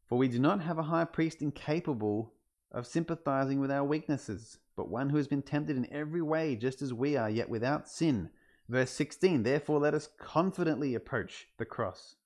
For 0.09 0.19
we 0.19 0.29
do 0.29 0.39
not 0.39 0.61
have 0.61 0.79
a 0.79 0.85
high 0.85 1.05
priest 1.05 1.43
incapable 1.43 2.35
of 2.71 2.87
sympathizing 2.87 3.59
with 3.59 3.71
our 3.71 3.85
weaknesses, 3.85 4.59
but 4.77 4.91
one 4.91 5.09
who 5.09 5.17
has 5.17 5.27
been 5.27 5.43
tempted 5.43 5.77
in 5.77 5.93
every 5.93 6.23
way 6.23 6.55
just 6.55 6.83
as 6.83 6.93
we 6.93 7.17
are, 7.17 7.31
yet 7.31 7.49
without 7.49 7.89
sin. 7.89 8.31
Verse 8.69 8.91
16 8.91 9.43
Therefore, 9.43 9.81
let 9.81 9.95
us 9.95 10.09
confidently 10.19 10.95
approach 10.95 11.49
the 11.57 11.65
cross, 11.65 12.17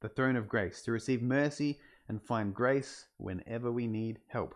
the 0.00 0.08
throne 0.08 0.36
of 0.36 0.48
grace, 0.48 0.82
to 0.82 0.92
receive 0.92 1.20
mercy 1.20 1.80
and 2.08 2.22
find 2.22 2.54
grace 2.54 3.06
whenever 3.16 3.72
we 3.72 3.86
need 3.86 4.20
help. 4.28 4.54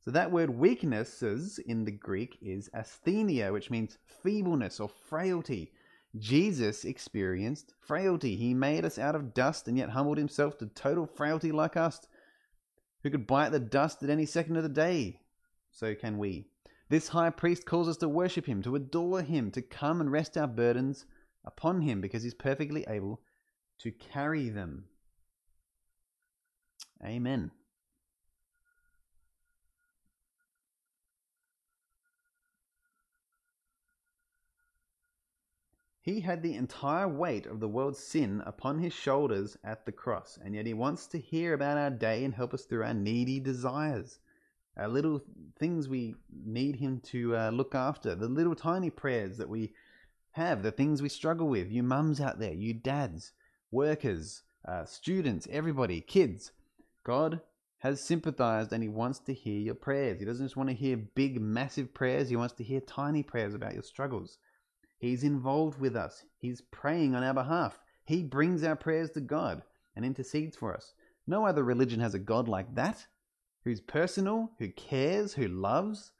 So 0.00 0.10
that 0.10 0.32
word 0.32 0.50
weaknesses 0.50 1.58
in 1.58 1.84
the 1.84 1.92
Greek 1.92 2.36
is 2.42 2.68
asthenia, 2.74 3.52
which 3.52 3.70
means 3.70 3.98
feebleness 4.22 4.80
or 4.80 4.88
frailty. 4.88 5.72
Jesus 6.18 6.84
experienced 6.84 7.72
frailty. 7.80 8.36
He 8.36 8.52
made 8.52 8.84
us 8.84 8.98
out 8.98 9.14
of 9.14 9.32
dust 9.32 9.68
and 9.68 9.78
yet 9.78 9.90
humbled 9.90 10.18
himself 10.18 10.58
to 10.58 10.66
total 10.66 11.06
frailty 11.06 11.52
like 11.52 11.76
us, 11.76 12.00
who 13.02 13.10
could 13.10 13.26
bite 13.26 13.50
the 13.50 13.60
dust 13.60 14.02
at 14.02 14.10
any 14.10 14.26
second 14.26 14.56
of 14.56 14.64
the 14.64 14.68
day. 14.68 15.20
So 15.72 15.94
can 15.94 16.18
we. 16.18 16.46
This 16.88 17.08
high 17.08 17.30
priest 17.30 17.64
calls 17.64 17.88
us 17.88 17.96
to 17.98 18.08
worship 18.08 18.46
him, 18.46 18.62
to 18.62 18.76
adore 18.76 19.22
him, 19.22 19.50
to 19.52 19.62
come 19.62 20.00
and 20.00 20.12
rest 20.12 20.36
our 20.36 20.46
burdens 20.46 21.06
upon 21.44 21.80
him 21.80 22.00
because 22.00 22.22
he's 22.22 22.34
perfectly 22.34 22.84
able 22.86 23.20
to 23.78 23.90
carry 23.90 24.48
them. 24.50 24.84
Amen. 27.02 27.50
He 36.02 36.20
had 36.20 36.42
the 36.42 36.54
entire 36.54 37.08
weight 37.08 37.46
of 37.46 37.60
the 37.60 37.68
world's 37.68 38.00
sin 38.00 38.42
upon 38.44 38.80
his 38.80 38.92
shoulders 38.92 39.56
at 39.62 39.86
the 39.86 39.92
cross, 39.92 40.36
and 40.44 40.54
yet 40.54 40.66
he 40.66 40.74
wants 40.74 41.06
to 41.06 41.18
hear 41.18 41.54
about 41.54 41.78
our 41.78 41.90
day 41.90 42.24
and 42.24 42.34
help 42.34 42.52
us 42.52 42.64
through 42.64 42.82
our 42.82 42.92
needy 42.92 43.38
desires. 43.38 44.18
Our 44.76 44.88
little 44.88 45.20
things 45.58 45.88
we 45.88 46.14
need 46.32 46.76
him 46.76 47.00
to 47.06 47.36
uh, 47.36 47.50
look 47.50 47.74
after, 47.74 48.14
the 48.14 48.28
little 48.28 48.54
tiny 48.54 48.90
prayers 48.90 49.36
that 49.36 49.48
we 49.48 49.74
have, 50.32 50.62
the 50.62 50.72
things 50.72 51.02
we 51.02 51.08
struggle 51.08 51.48
with. 51.48 51.70
You 51.70 51.82
mums 51.82 52.20
out 52.20 52.38
there, 52.38 52.54
you 52.54 52.72
dads, 52.72 53.32
workers, 53.70 54.42
uh, 54.66 54.84
students, 54.84 55.46
everybody, 55.50 56.00
kids. 56.00 56.52
God 57.04 57.40
has 57.78 58.00
sympathized 58.00 58.72
and 58.72 58.82
he 58.82 58.88
wants 58.88 59.18
to 59.18 59.34
hear 59.34 59.58
your 59.58 59.74
prayers. 59.74 60.20
He 60.20 60.24
doesn't 60.24 60.46
just 60.46 60.56
want 60.56 60.68
to 60.68 60.74
hear 60.74 60.96
big, 60.96 61.40
massive 61.40 61.92
prayers, 61.92 62.28
he 62.28 62.36
wants 62.36 62.54
to 62.54 62.64
hear 62.64 62.80
tiny 62.80 63.22
prayers 63.22 63.54
about 63.54 63.74
your 63.74 63.82
struggles. 63.82 64.38
He's 64.98 65.24
involved 65.24 65.80
with 65.80 65.96
us, 65.96 66.24
he's 66.38 66.60
praying 66.60 67.14
on 67.14 67.24
our 67.24 67.34
behalf. 67.34 67.80
He 68.04 68.22
brings 68.22 68.62
our 68.62 68.76
prayers 68.76 69.10
to 69.10 69.20
God 69.20 69.62
and 69.96 70.04
intercedes 70.04 70.56
for 70.56 70.74
us. 70.74 70.94
No 71.26 71.44
other 71.44 71.62
religion 71.62 72.00
has 72.00 72.14
a 72.14 72.18
God 72.18 72.48
like 72.48 72.74
that, 72.74 73.06
who's 73.64 73.80
personal, 73.80 74.50
who 74.58 74.68
cares, 74.70 75.34
who 75.34 75.48
loves, 75.48 76.12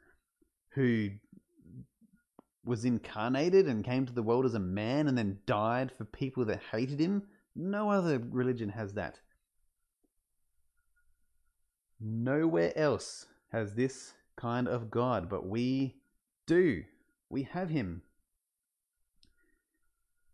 who 0.70 1.10
was 2.64 2.84
incarnated 2.84 3.66
and 3.66 3.84
came 3.84 4.06
to 4.06 4.12
the 4.12 4.22
world 4.22 4.44
as 4.44 4.54
a 4.54 4.60
man 4.60 5.08
and 5.08 5.18
then 5.18 5.38
died 5.46 5.90
for 5.90 6.04
people 6.04 6.44
that 6.44 6.62
hated 6.70 7.00
him. 7.00 7.22
No 7.56 7.90
other 7.90 8.18
religion 8.30 8.68
has 8.70 8.94
that. 8.94 9.18
Nowhere 12.00 12.76
else 12.76 13.26
has 13.50 13.74
this 13.74 14.14
kind 14.36 14.68
of 14.68 14.90
God, 14.90 15.28
but 15.28 15.46
we 15.46 15.96
do. 16.46 16.84
We 17.28 17.42
have 17.44 17.68
him. 17.68 18.02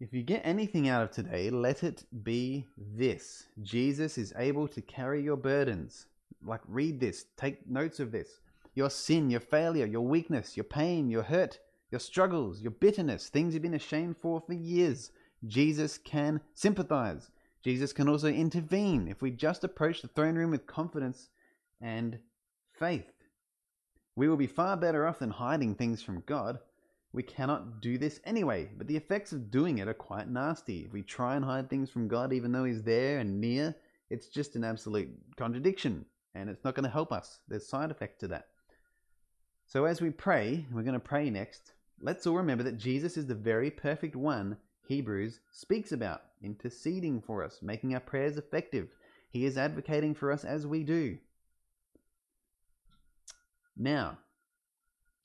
If 0.01 0.13
you 0.13 0.23
get 0.23 0.43
anything 0.45 0.89
out 0.89 1.03
of 1.03 1.11
today, 1.11 1.51
let 1.51 1.83
it 1.83 2.05
be 2.23 2.67
this 2.77 3.47
Jesus 3.63 4.17
is 4.17 4.33
able 4.37 4.69
to 4.69 4.81
carry 4.81 5.23
your 5.23 5.37
burdens. 5.37 6.07
Like, 6.45 6.61
read 6.67 7.01
this, 7.01 7.27
take 7.37 7.69
notes 7.69 8.01
of 8.01 8.13
this. 8.13 8.41
Your 8.75 8.91
sin, 8.91 9.31
your 9.31 9.41
failure, 9.41 9.87
your 9.87 10.07
weakness, 10.07 10.57
your 10.57 10.65
pain, 10.65 11.11
your 11.11 11.23
hurt, 11.23 11.59
your 11.91 11.99
struggles, 12.01 12.61
your 12.61 12.71
bitterness, 12.71 13.29
things 13.29 13.55
you've 13.55 13.63
been 13.63 13.75
ashamed 13.75 14.17
for 14.19 14.41
for 14.41 14.53
years. 14.53 15.11
Jesus 15.47 15.99
can 15.99 16.41
sympathize. 16.55 17.31
Jesus 17.63 17.93
can 17.93 18.09
also 18.09 18.29
intervene 18.29 19.09
if 19.09 19.21
we 19.21 19.31
just 19.31 19.65
approach 19.65 20.03
the 20.03 20.09
throne 20.09 20.37
room 20.37 20.51
with 20.51 20.67
confidence 20.67 21.29
and 21.81 22.19
faith. 22.73 23.11
We 24.17 24.29
will 24.29 24.37
be 24.37 24.47
far 24.47 24.77
better 24.77 25.07
off 25.07 25.21
than 25.21 25.31
hiding 25.31 25.75
things 25.75 26.03
from 26.03 26.23
God. 26.27 26.59
We 27.13 27.23
cannot 27.23 27.81
do 27.81 27.99
this 27.99 28.21
anyway, 28.25 28.69
but 28.77 28.87
the 28.87 28.97
effects 28.97 29.33
of 29.33 29.51
doing 29.51 29.79
it 29.79 29.89
are 29.89 29.95
quite 29.95 30.29
nasty. 30.29 30.85
If 30.85 30.93
we 30.93 31.03
try 31.03 31.37
and 31.37 31.45
hide 31.45 31.71
things 31.71 31.91
from 31.91 32.09
God, 32.09 32.33
even 32.33 32.53
though 32.53 32.65
He's 32.65 32.83
there 32.83 33.19
and 33.19 33.41
near, 33.41 33.75
it's 34.11 34.29
just 34.29 34.57
an 34.57 34.65
absolute 34.65 35.11
contradiction, 35.37 36.05
and 36.35 36.49
it's 36.49 36.65
not 36.65 36.75
going 36.75 36.85
to 36.85 36.91
help 36.91 37.13
us. 37.13 37.41
There's 37.49 37.67
side 37.67 37.91
effects 37.91 38.21
to 38.21 38.29
that. 38.29 38.47
So, 39.67 39.85
as 39.85 40.01
we 40.01 40.11
pray, 40.11 40.67
we're 40.73 40.83
going 40.83 40.95
to 40.95 41.01
pray 41.01 41.31
next. 41.31 41.73
Let's 42.01 42.27
all 42.27 42.37
remember 42.37 42.65
that 42.65 42.79
Jesus 42.79 43.17
is 43.17 43.27
the 43.27 43.35
very 43.35 43.71
perfect 43.71 44.17
one 44.17 44.57
Hebrews 44.87 45.41
speaks 45.53 45.93
about, 45.93 46.23
interceding 46.43 47.21
for 47.21 47.45
us, 47.45 47.59
making 47.61 47.93
our 47.93 48.01
prayers 48.01 48.39
effective. 48.39 48.89
He 49.31 49.45
is 49.45 49.59
advocating 49.59 50.15
for 50.15 50.33
us 50.33 50.45
as 50.45 50.67
we 50.67 50.83
do. 50.83 51.19
Now, 53.77 54.19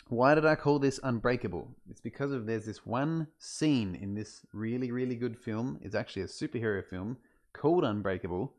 why 0.09 0.35
did 0.35 0.45
I 0.45 0.55
call 0.55 0.79
this 0.79 0.99
Unbreakable? 1.01 1.69
It's 1.89 2.01
because 2.01 2.31
of 2.31 2.45
there's 2.45 2.65
this 2.65 2.85
one 2.85 3.27
scene 3.39 3.95
in 3.95 4.13
this 4.13 4.45
really, 4.51 4.91
really 4.91 5.15
good 5.15 5.37
film. 5.37 5.79
It's 5.81 5.95
actually 5.95 6.23
a 6.23 6.27
superhero 6.27 6.85
film 6.85 7.17
called 7.53 7.85
Unbreakable. 7.85 8.53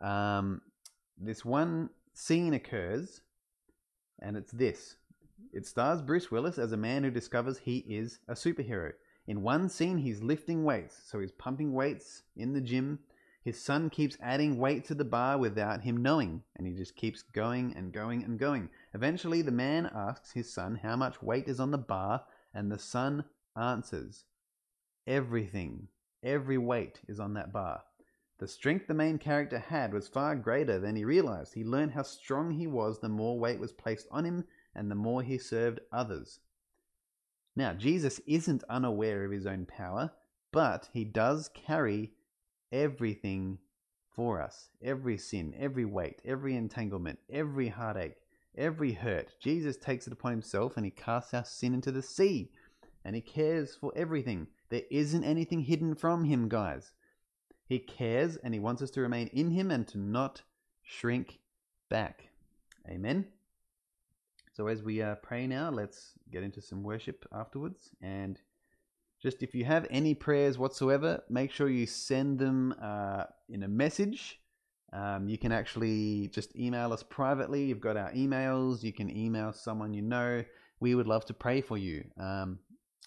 Um, 0.00 0.62
this 1.20 1.44
one 1.44 1.90
scene 2.14 2.54
occurs, 2.54 3.20
and 4.20 4.36
it's 4.36 4.52
this. 4.52 4.96
It 5.52 5.66
stars 5.66 6.02
Bruce 6.02 6.30
Willis 6.30 6.58
as 6.58 6.72
a 6.72 6.76
man 6.76 7.04
who 7.04 7.10
discovers 7.10 7.58
he 7.58 7.78
is 7.78 8.18
a 8.28 8.34
superhero. 8.34 8.92
In 9.26 9.42
one 9.42 9.68
scene, 9.68 9.98
he's 9.98 10.22
lifting 10.22 10.64
weights, 10.64 10.96
so 11.06 11.20
he's 11.20 11.32
pumping 11.32 11.72
weights 11.72 12.22
in 12.36 12.52
the 12.52 12.60
gym 12.60 13.00
his 13.42 13.58
son 13.58 13.88
keeps 13.88 14.18
adding 14.20 14.58
weight 14.58 14.84
to 14.86 14.94
the 14.94 15.04
bar 15.04 15.38
without 15.38 15.80
him 15.80 16.02
knowing, 16.02 16.42
and 16.56 16.66
he 16.66 16.74
just 16.74 16.94
keeps 16.94 17.22
going 17.22 17.74
and 17.74 17.90
going 17.90 18.22
and 18.22 18.38
going. 18.38 18.68
Eventually, 18.92 19.40
the 19.40 19.50
man 19.50 19.90
asks 19.94 20.32
his 20.32 20.52
son 20.52 20.76
how 20.82 20.94
much 20.94 21.22
weight 21.22 21.48
is 21.48 21.58
on 21.58 21.70
the 21.70 21.78
bar, 21.78 22.26
and 22.52 22.70
the 22.70 22.78
son 22.78 23.24
answers, 23.56 24.24
Everything, 25.06 25.88
every 26.22 26.58
weight 26.58 27.00
is 27.08 27.18
on 27.18 27.32
that 27.34 27.50
bar. 27.50 27.82
The 28.40 28.48
strength 28.48 28.86
the 28.86 28.94
main 28.94 29.18
character 29.18 29.58
had 29.58 29.92
was 29.92 30.08
far 30.08 30.34
greater 30.34 30.78
than 30.78 30.96
he 30.96 31.04
realized. 31.04 31.52
He 31.52 31.62
learned 31.62 31.92
how 31.92 32.04
strong 32.04 32.52
he 32.52 32.66
was 32.66 32.98
the 32.98 33.08
more 33.10 33.38
weight 33.38 33.60
was 33.60 33.70
placed 33.70 34.08
on 34.10 34.24
him 34.24 34.46
and 34.74 34.90
the 34.90 34.94
more 34.94 35.22
he 35.22 35.36
served 35.36 35.80
others. 35.92 36.40
Now, 37.54 37.74
Jesus 37.74 38.18
isn't 38.26 38.64
unaware 38.70 39.26
of 39.26 39.30
his 39.30 39.44
own 39.44 39.66
power, 39.66 40.12
but 40.52 40.88
he 40.90 41.04
does 41.04 41.50
carry 41.50 42.14
everything 42.72 43.58
for 44.08 44.40
us 44.40 44.70
every 44.80 45.18
sin, 45.18 45.54
every 45.58 45.84
weight, 45.84 46.22
every 46.24 46.56
entanglement, 46.56 47.18
every 47.28 47.68
heartache, 47.68 48.16
every 48.56 48.92
hurt. 48.92 49.34
Jesus 49.38 49.76
takes 49.76 50.06
it 50.06 50.14
upon 50.14 50.32
himself 50.32 50.78
and 50.78 50.86
he 50.86 50.90
casts 50.90 51.34
our 51.34 51.44
sin 51.44 51.74
into 51.74 51.92
the 51.92 52.02
sea 52.02 52.50
and 53.04 53.14
he 53.14 53.20
cares 53.20 53.74
for 53.74 53.92
everything. 53.94 54.46
There 54.70 54.84
isn't 54.90 55.24
anything 55.24 55.60
hidden 55.60 55.94
from 55.94 56.24
him, 56.24 56.48
guys. 56.48 56.92
He 57.70 57.78
cares 57.78 58.36
and 58.36 58.52
he 58.52 58.58
wants 58.58 58.82
us 58.82 58.90
to 58.90 59.00
remain 59.00 59.28
in 59.28 59.52
him 59.52 59.70
and 59.70 59.86
to 59.88 59.96
not 59.96 60.42
shrink 60.82 61.38
back. 61.88 62.24
Amen. 62.88 63.26
So, 64.52 64.66
as 64.66 64.82
we 64.82 65.00
uh, 65.00 65.14
pray 65.22 65.46
now, 65.46 65.70
let's 65.70 66.14
get 66.32 66.42
into 66.42 66.60
some 66.60 66.82
worship 66.82 67.24
afterwards 67.32 67.90
and 68.02 68.40
just 69.22 69.44
if 69.44 69.54
you 69.54 69.64
have 69.66 69.86
any 69.88 70.14
prayers 70.14 70.58
whatsoever, 70.58 71.22
make 71.28 71.52
sure 71.52 71.68
you 71.68 71.86
send 71.86 72.40
them 72.40 72.74
uh, 72.82 73.26
in 73.48 73.62
a 73.62 73.68
message. 73.68 74.40
Um, 74.92 75.28
you 75.28 75.38
can 75.38 75.52
actually 75.52 76.26
just 76.34 76.56
email 76.56 76.92
us 76.92 77.04
privately. 77.04 77.66
You've 77.66 77.80
got 77.80 77.96
our 77.96 78.10
emails. 78.10 78.82
You 78.82 78.92
can 78.92 79.16
email 79.16 79.52
someone 79.52 79.94
you 79.94 80.02
know. 80.02 80.42
We 80.80 80.96
would 80.96 81.06
love 81.06 81.24
to 81.26 81.34
pray 81.34 81.60
for 81.60 81.78
you. 81.78 82.02
Um, 82.18 82.58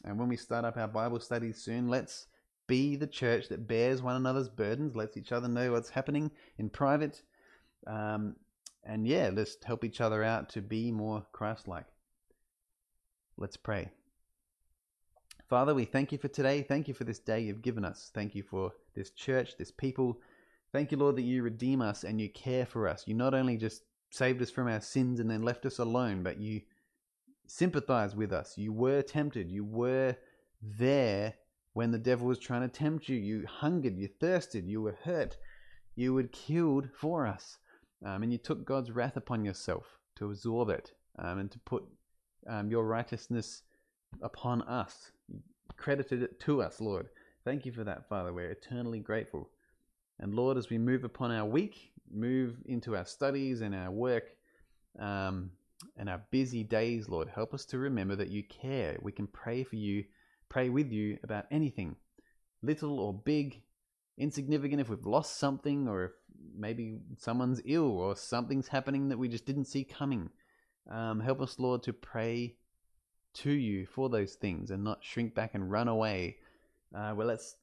and 0.05 0.17
when 0.17 0.29
we 0.29 0.37
start 0.37 0.63
up 0.63 0.77
our 0.77 0.87
Bible 0.87 1.19
studies 1.19 1.61
soon, 1.61 1.89
let's 1.89 2.27
be 2.67 2.95
the 2.95 3.07
church 3.07 3.49
that 3.49 3.67
bears 3.67 4.01
one 4.01 4.15
another's 4.15 4.49
burdens, 4.49 4.95
lets 4.95 5.17
each 5.17 5.31
other 5.31 5.47
know 5.47 5.71
what's 5.71 5.89
happening 5.89 6.31
in 6.57 6.69
private. 6.69 7.21
Um, 7.87 8.35
and 8.83 9.07
yeah, 9.07 9.29
let's 9.33 9.57
help 9.63 9.83
each 9.83 10.01
other 10.01 10.23
out 10.23 10.49
to 10.49 10.61
be 10.61 10.91
more 10.91 11.25
Christ 11.31 11.67
like. 11.67 11.85
Let's 13.37 13.57
pray. 13.57 13.89
Father, 15.49 15.73
we 15.73 15.85
thank 15.85 16.11
you 16.11 16.17
for 16.17 16.27
today. 16.27 16.63
Thank 16.63 16.87
you 16.87 16.93
for 16.93 17.03
this 17.03 17.19
day 17.19 17.41
you've 17.41 17.61
given 17.61 17.85
us. 17.85 18.11
Thank 18.13 18.35
you 18.35 18.43
for 18.43 18.71
this 18.95 19.11
church, 19.11 19.57
this 19.57 19.71
people. 19.71 20.19
Thank 20.71 20.91
you, 20.91 20.97
Lord, 20.97 21.15
that 21.17 21.23
you 21.23 21.43
redeem 21.43 21.81
us 21.81 22.03
and 22.03 22.19
you 22.19 22.29
care 22.29 22.65
for 22.65 22.87
us. 22.87 23.03
You 23.05 23.13
not 23.13 23.33
only 23.33 23.57
just 23.57 23.83
saved 24.09 24.41
us 24.41 24.49
from 24.49 24.67
our 24.67 24.81
sins 24.81 25.19
and 25.19 25.29
then 25.29 25.43
left 25.43 25.65
us 25.65 25.79
alone, 25.79 26.23
but 26.23 26.39
you 26.39 26.61
sympathize 27.47 28.15
with 28.15 28.31
us. 28.31 28.57
You 28.57 28.73
were 28.73 29.01
tempted. 29.01 29.51
You 29.51 29.63
were 29.63 30.15
there 30.61 31.35
when 31.73 31.91
the 31.91 31.97
devil 31.97 32.27
was 32.27 32.39
trying 32.39 32.61
to 32.61 32.67
tempt 32.67 33.09
you. 33.09 33.17
You 33.17 33.45
hungered, 33.47 33.97
you 33.97 34.07
thirsted, 34.07 34.67
you 34.67 34.81
were 34.81 34.97
hurt, 35.03 35.37
you 35.95 36.13
were 36.13 36.23
killed 36.23 36.89
for 36.99 37.27
us. 37.27 37.57
Um, 38.05 38.23
and 38.23 38.31
you 38.31 38.37
took 38.37 38.65
God's 38.65 38.91
wrath 38.91 39.15
upon 39.15 39.45
yourself 39.45 39.85
to 40.17 40.25
absorb 40.25 40.69
it 40.69 40.91
um, 41.19 41.39
and 41.39 41.51
to 41.51 41.59
put 41.59 41.83
um, 42.47 42.69
your 42.69 42.85
righteousness 42.85 43.61
upon 44.21 44.61
us 44.63 45.11
credited 45.77 46.23
it 46.23 46.39
to 46.41 46.61
us, 46.61 46.79
Lord. 46.79 47.09
Thank 47.43 47.65
you 47.65 47.71
for 47.71 47.83
that, 47.83 48.07
Father. 48.07 48.33
We're 48.33 48.51
eternally 48.51 48.99
grateful. 48.99 49.49
And 50.19 50.33
Lord, 50.33 50.57
as 50.57 50.69
we 50.69 50.77
move 50.77 51.03
upon 51.03 51.31
our 51.31 51.45
week, 51.45 51.91
move 52.11 52.55
into 52.65 52.95
our 52.95 53.05
studies 53.05 53.61
and 53.61 53.75
our 53.75 53.91
work 53.91 54.35
um, 54.99 55.51
and 55.97 56.09
our 56.09 56.21
busy 56.31 56.63
days, 56.63 57.09
Lord, 57.09 57.27
help 57.27 57.53
us 57.53 57.65
to 57.65 57.79
remember 57.79 58.15
that 58.15 58.29
you 58.29 58.43
care. 58.43 58.97
We 59.01 59.11
can 59.11 59.27
pray 59.27 59.63
for 59.63 59.75
you, 59.75 60.05
pray 60.53 60.69
with 60.69 60.91
you 60.91 61.17
about 61.23 61.45
anything, 61.49 61.95
little 62.61 62.99
or 62.99 63.11
big, 63.11 63.63
insignificant 64.19 64.79
if 64.79 64.87
we've 64.87 65.07
lost 65.07 65.39
something 65.39 65.87
or 65.87 66.05
if 66.05 66.11
maybe 66.55 66.99
someone's 67.17 67.59
ill 67.65 67.97
or 67.97 68.15
something's 68.15 68.67
happening 68.67 69.09
that 69.09 69.17
we 69.17 69.27
just 69.27 69.47
didn't 69.47 69.65
see 69.65 69.83
coming. 69.83 70.29
Um, 70.91 71.19
help 71.21 71.41
us, 71.41 71.57
Lord, 71.57 71.81
to 71.83 71.93
pray 71.93 72.55
to 73.35 73.51
you 73.51 73.87
for 73.87 74.09
those 74.09 74.35
things 74.35 74.69
and 74.69 74.83
not 74.83 75.03
shrink 75.03 75.33
back 75.33 75.55
and 75.55 75.71
run 75.71 75.87
away. 75.87 76.37
Uh, 76.95 77.13
well, 77.15 77.25
let's 77.25 77.55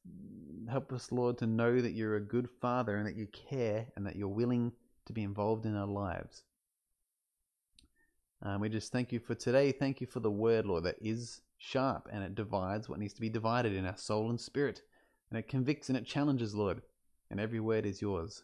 help 0.69 0.93
us, 0.93 1.13
Lord, 1.13 1.39
to 1.39 1.47
know 1.47 1.81
that 1.81 1.93
you're 1.93 2.17
a 2.17 2.21
good 2.21 2.49
Father 2.61 2.97
and 2.97 3.07
that 3.07 3.15
you 3.15 3.29
care 3.29 3.87
and 3.95 4.05
that 4.05 4.17
you're 4.17 4.27
willing 4.27 4.73
to 5.07 5.13
be 5.13 5.23
involved 5.23 5.65
in 5.65 5.77
our 5.77 5.87
lives. 5.87 6.43
Um, 8.43 8.61
we 8.61 8.69
just 8.69 8.91
thank 8.91 9.13
you 9.13 9.21
for 9.21 9.37
today. 9.37 9.71
Thank 9.71 10.01
you 10.01 10.09
for 10.09 10.19
the 10.19 10.31
word, 10.31 10.67
Lord, 10.67 10.83
that 10.85 10.97
is 11.01 11.41
sharp 11.61 12.09
and 12.11 12.25
it 12.25 12.35
divides 12.35 12.89
what 12.89 12.99
needs 12.99 13.13
to 13.13 13.21
be 13.21 13.29
divided 13.29 13.75
in 13.75 13.87
our 13.87 13.97
soul 13.97 14.31
and 14.31 14.41
spirit. 14.41 14.81
And 15.31 15.39
it 15.39 15.47
convicts 15.47 15.89
and 15.89 15.97
it 15.97 16.07
challenges, 16.07 16.55
Lord. 16.55 16.83
And 17.31 17.39
every 17.39 17.61
word 17.61 17.87
is 17.87 18.03
yours. 18.03 18.43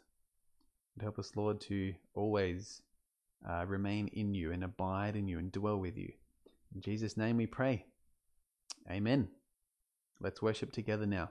And 0.94 1.02
help 1.02 1.18
us, 1.18 1.33
Lord, 1.35 1.61
to 1.62 1.94
always 2.14 2.83
uh, 3.48 3.64
remain 3.66 4.09
in 4.09 4.35
you 4.35 4.52
and 4.52 4.62
abide 4.62 5.16
in 5.16 5.26
you 5.26 5.38
and 5.38 5.50
dwell 5.50 5.79
with 5.79 5.96
you. 5.96 6.12
In 6.74 6.81
Jesus' 6.83 7.16
name 7.16 7.38
we 7.38 7.46
pray. 7.46 7.87
Amen. 8.88 9.29
Let's 10.20 10.42
worship 10.42 10.70
together 10.70 11.07
now. 11.07 11.31